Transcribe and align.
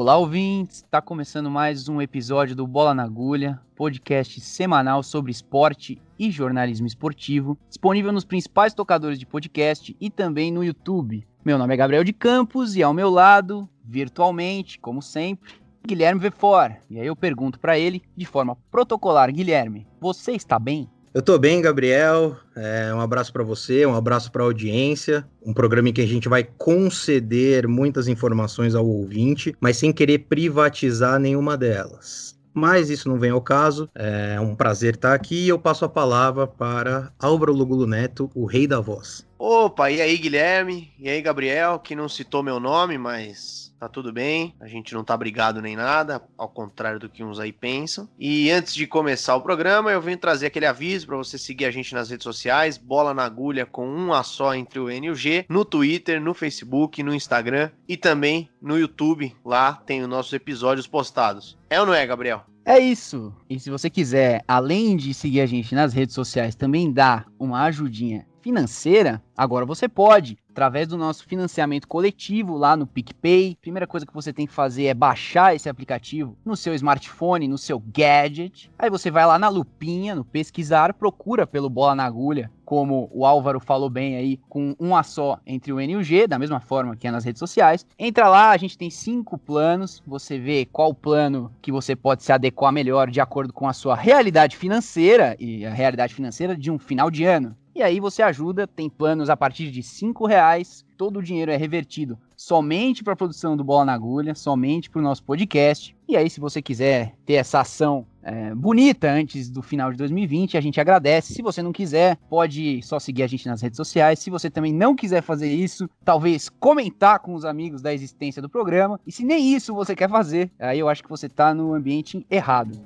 Olá, 0.00 0.16
ouvintes! 0.16 0.76
Está 0.76 1.02
começando 1.02 1.50
mais 1.50 1.86
um 1.86 2.00
episódio 2.00 2.56
do 2.56 2.66
Bola 2.66 2.94
na 2.94 3.02
Agulha, 3.02 3.60
podcast 3.76 4.40
semanal 4.40 5.02
sobre 5.02 5.30
esporte 5.30 6.00
e 6.18 6.30
jornalismo 6.30 6.86
esportivo, 6.86 7.58
disponível 7.68 8.10
nos 8.10 8.24
principais 8.24 8.72
tocadores 8.72 9.18
de 9.18 9.26
podcast 9.26 9.94
e 10.00 10.08
também 10.08 10.50
no 10.50 10.64
YouTube. 10.64 11.28
Meu 11.44 11.58
nome 11.58 11.74
é 11.74 11.76
Gabriel 11.76 12.02
de 12.02 12.14
Campos 12.14 12.76
e 12.76 12.82
ao 12.82 12.94
meu 12.94 13.10
lado, 13.10 13.68
virtualmente, 13.84 14.78
como 14.78 15.02
sempre, 15.02 15.52
Guilherme 15.86 16.18
Vefor. 16.18 16.74
E 16.88 16.98
aí 16.98 17.06
eu 17.06 17.14
pergunto 17.14 17.60
para 17.60 17.78
ele, 17.78 18.02
de 18.16 18.24
forma 18.24 18.56
protocolar, 18.70 19.30
Guilherme, 19.30 19.86
você 20.00 20.32
está 20.32 20.58
bem? 20.58 20.88
Eu 21.12 21.20
tô 21.20 21.36
bem, 21.36 21.60
Gabriel. 21.60 22.36
É, 22.54 22.94
um 22.94 23.00
abraço 23.00 23.32
para 23.32 23.42
você, 23.42 23.84
um 23.84 23.96
abraço 23.96 24.30
para 24.30 24.44
a 24.44 24.46
audiência. 24.46 25.28
Um 25.44 25.52
programa 25.52 25.88
em 25.88 25.92
que 25.92 26.00
a 26.00 26.06
gente 26.06 26.28
vai 26.28 26.44
conceder 26.44 27.66
muitas 27.66 28.06
informações 28.06 28.76
ao 28.76 28.86
ouvinte, 28.86 29.52
mas 29.60 29.76
sem 29.76 29.92
querer 29.92 30.20
privatizar 30.20 31.18
nenhuma 31.18 31.56
delas. 31.56 32.38
Mas 32.54 32.90
isso 32.90 33.08
não 33.08 33.18
vem 33.18 33.30
ao 33.30 33.40
caso. 33.40 33.90
É 33.92 34.40
um 34.40 34.54
prazer 34.54 34.94
estar 34.94 35.12
aqui 35.12 35.46
e 35.46 35.48
eu 35.48 35.58
passo 35.58 35.84
a 35.84 35.88
palavra 35.88 36.46
para 36.46 37.12
Álvaro 37.18 37.52
Lugulo 37.52 37.88
Neto, 37.88 38.30
o 38.32 38.46
rei 38.46 38.68
da 38.68 38.78
voz. 38.78 39.26
Opa, 39.36 39.90
e 39.90 40.00
aí, 40.00 40.16
Guilherme? 40.16 40.92
E 40.96 41.08
aí, 41.08 41.20
Gabriel, 41.20 41.80
que 41.80 41.96
não 41.96 42.08
citou 42.08 42.40
meu 42.40 42.60
nome, 42.60 42.96
mas 42.96 43.69
tá 43.80 43.88
tudo 43.88 44.12
bem, 44.12 44.54
a 44.60 44.68
gente 44.68 44.92
não 44.92 45.02
tá 45.02 45.16
brigado 45.16 45.62
nem 45.62 45.74
nada, 45.74 46.22
ao 46.36 46.50
contrário 46.50 47.00
do 47.00 47.08
que 47.08 47.24
uns 47.24 47.40
aí 47.40 47.50
pensam. 47.50 48.06
E 48.18 48.50
antes 48.50 48.74
de 48.74 48.86
começar 48.86 49.34
o 49.34 49.40
programa, 49.40 49.90
eu 49.90 50.02
venho 50.02 50.18
trazer 50.18 50.48
aquele 50.48 50.66
aviso 50.66 51.06
para 51.06 51.16
você 51.16 51.38
seguir 51.38 51.64
a 51.64 51.70
gente 51.70 51.94
nas 51.94 52.10
redes 52.10 52.24
sociais, 52.24 52.76
Bola 52.76 53.14
na 53.14 53.24
Agulha 53.24 53.64
com 53.64 53.88
um 53.88 54.12
A 54.12 54.22
só 54.22 54.54
entre 54.54 54.78
o 54.78 54.90
N 54.90 55.06
e 55.06 55.10
o 55.10 55.14
G, 55.14 55.46
no 55.48 55.64
Twitter, 55.64 56.20
no 56.20 56.34
Facebook, 56.34 57.02
no 57.02 57.14
Instagram 57.14 57.70
e 57.88 57.96
também 57.96 58.50
no 58.60 58.78
YouTube. 58.78 59.34
Lá 59.42 59.72
tem 59.72 60.02
os 60.02 60.08
nossos 60.08 60.34
episódios 60.34 60.86
postados. 60.86 61.56
É 61.70 61.80
ou 61.80 61.86
não 61.86 61.94
é, 61.94 62.06
Gabriel? 62.06 62.44
É 62.64 62.78
isso. 62.78 63.34
E 63.48 63.58
se 63.58 63.70
você 63.70 63.88
quiser, 63.88 64.44
além 64.46 64.96
de 64.96 65.14
seguir 65.14 65.40
a 65.40 65.46
gente 65.46 65.74
nas 65.74 65.94
redes 65.94 66.14
sociais, 66.14 66.54
também 66.54 66.92
dar 66.92 67.26
uma 67.38 67.64
ajudinha 67.64 68.26
financeira, 68.40 69.22
agora 69.36 69.64
você 69.64 69.88
pode 69.88 70.38
através 70.50 70.88
do 70.88 70.98
nosso 70.98 71.24
financiamento 71.24 71.88
coletivo 71.88 72.56
lá 72.56 72.76
no 72.76 72.86
PicPay. 72.86 73.56
Primeira 73.60 73.86
coisa 73.86 74.04
que 74.04 74.12
você 74.12 74.32
tem 74.32 74.46
que 74.46 74.52
fazer 74.52 74.86
é 74.86 74.94
baixar 74.94 75.54
esse 75.54 75.68
aplicativo 75.68 76.36
no 76.44 76.56
seu 76.56 76.74
smartphone, 76.74 77.48
no 77.48 77.56
seu 77.56 77.78
gadget. 77.78 78.70
Aí 78.78 78.90
você 78.90 79.10
vai 79.10 79.24
lá 79.24 79.38
na 79.38 79.48
lupinha, 79.48 80.14
no 80.14 80.24
pesquisar, 80.24 80.92
procura 80.94 81.46
pelo 81.46 81.70
Bola 81.70 81.94
na 81.94 82.04
Agulha, 82.04 82.50
como 82.64 83.08
o 83.12 83.24
Álvaro 83.24 83.58
falou 83.58 83.88
bem 83.88 84.16
aí, 84.16 84.38
com 84.48 84.74
um 84.78 84.94
a 84.94 85.02
só 85.02 85.38
entre 85.46 85.72
o 85.72 85.80
N 85.80 85.92
e 85.92 85.96
o 85.96 86.02
G, 86.02 86.26
da 86.26 86.38
mesma 86.38 86.60
forma 86.60 86.94
que 86.94 87.06
é 87.06 87.10
nas 87.10 87.24
redes 87.24 87.40
sociais. 87.40 87.86
Entra 87.98 88.28
lá, 88.28 88.50
a 88.50 88.56
gente 88.56 88.76
tem 88.76 88.90
cinco 88.90 89.38
planos, 89.38 90.02
você 90.06 90.38
vê 90.38 90.66
qual 90.66 90.94
plano 90.94 91.50
que 91.62 91.72
você 91.72 91.96
pode 91.96 92.22
se 92.22 92.32
adequar 92.32 92.72
melhor 92.72 93.10
de 93.10 93.20
acordo 93.20 93.52
com 93.52 93.68
a 93.68 93.72
sua 93.72 93.96
realidade 93.96 94.56
financeira 94.56 95.36
e 95.38 95.64
a 95.64 95.72
realidade 95.72 96.14
financeira 96.14 96.56
de 96.56 96.70
um 96.70 96.78
final 96.78 97.10
de 97.10 97.24
ano. 97.24 97.56
E 97.80 97.82
aí 97.82 97.98
você 97.98 98.22
ajuda, 98.22 98.66
tem 98.66 98.90
planos 98.90 99.30
a 99.30 99.36
partir 99.38 99.70
de 99.70 99.82
cinco 99.82 100.26
reais, 100.26 100.84
todo 100.98 101.18
o 101.18 101.22
dinheiro 101.22 101.50
é 101.50 101.56
revertido 101.56 102.18
somente 102.36 103.02
para 103.02 103.14
a 103.14 103.16
produção 103.16 103.56
do 103.56 103.64
Bola 103.64 103.86
na 103.86 103.94
Agulha, 103.94 104.34
somente 104.34 104.90
para 104.90 104.98
o 104.98 105.02
nosso 105.02 105.24
podcast. 105.24 105.96
E 106.06 106.14
aí, 106.14 106.28
se 106.28 106.40
você 106.40 106.60
quiser 106.60 107.14
ter 107.24 107.34
essa 107.34 107.60
ação 107.60 108.04
é, 108.22 108.54
bonita 108.54 109.10
antes 109.10 109.48
do 109.48 109.62
final 109.62 109.90
de 109.90 109.96
2020, 109.96 110.58
a 110.58 110.60
gente 110.60 110.78
agradece. 110.78 111.32
Se 111.32 111.40
você 111.40 111.62
não 111.62 111.72
quiser, 111.72 112.18
pode 112.28 112.82
só 112.82 112.98
seguir 112.98 113.22
a 113.22 113.26
gente 113.26 113.48
nas 113.48 113.62
redes 113.62 113.78
sociais. 113.78 114.18
Se 114.18 114.28
você 114.28 114.50
também 114.50 114.74
não 114.74 114.94
quiser 114.94 115.22
fazer 115.22 115.50
isso, 115.50 115.88
talvez 116.04 116.50
comentar 116.50 117.20
com 117.20 117.32
os 117.32 117.46
amigos 117.46 117.80
da 117.80 117.94
existência 117.94 118.42
do 118.42 118.48
programa. 118.50 119.00
E 119.06 119.12
se 119.12 119.24
nem 119.24 119.54
isso 119.54 119.72
você 119.72 119.96
quer 119.96 120.10
fazer, 120.10 120.50
aí 120.58 120.78
eu 120.78 120.88
acho 120.90 121.02
que 121.02 121.08
você 121.08 121.28
está 121.28 121.54
no 121.54 121.72
ambiente 121.72 122.26
errado. 122.30 122.78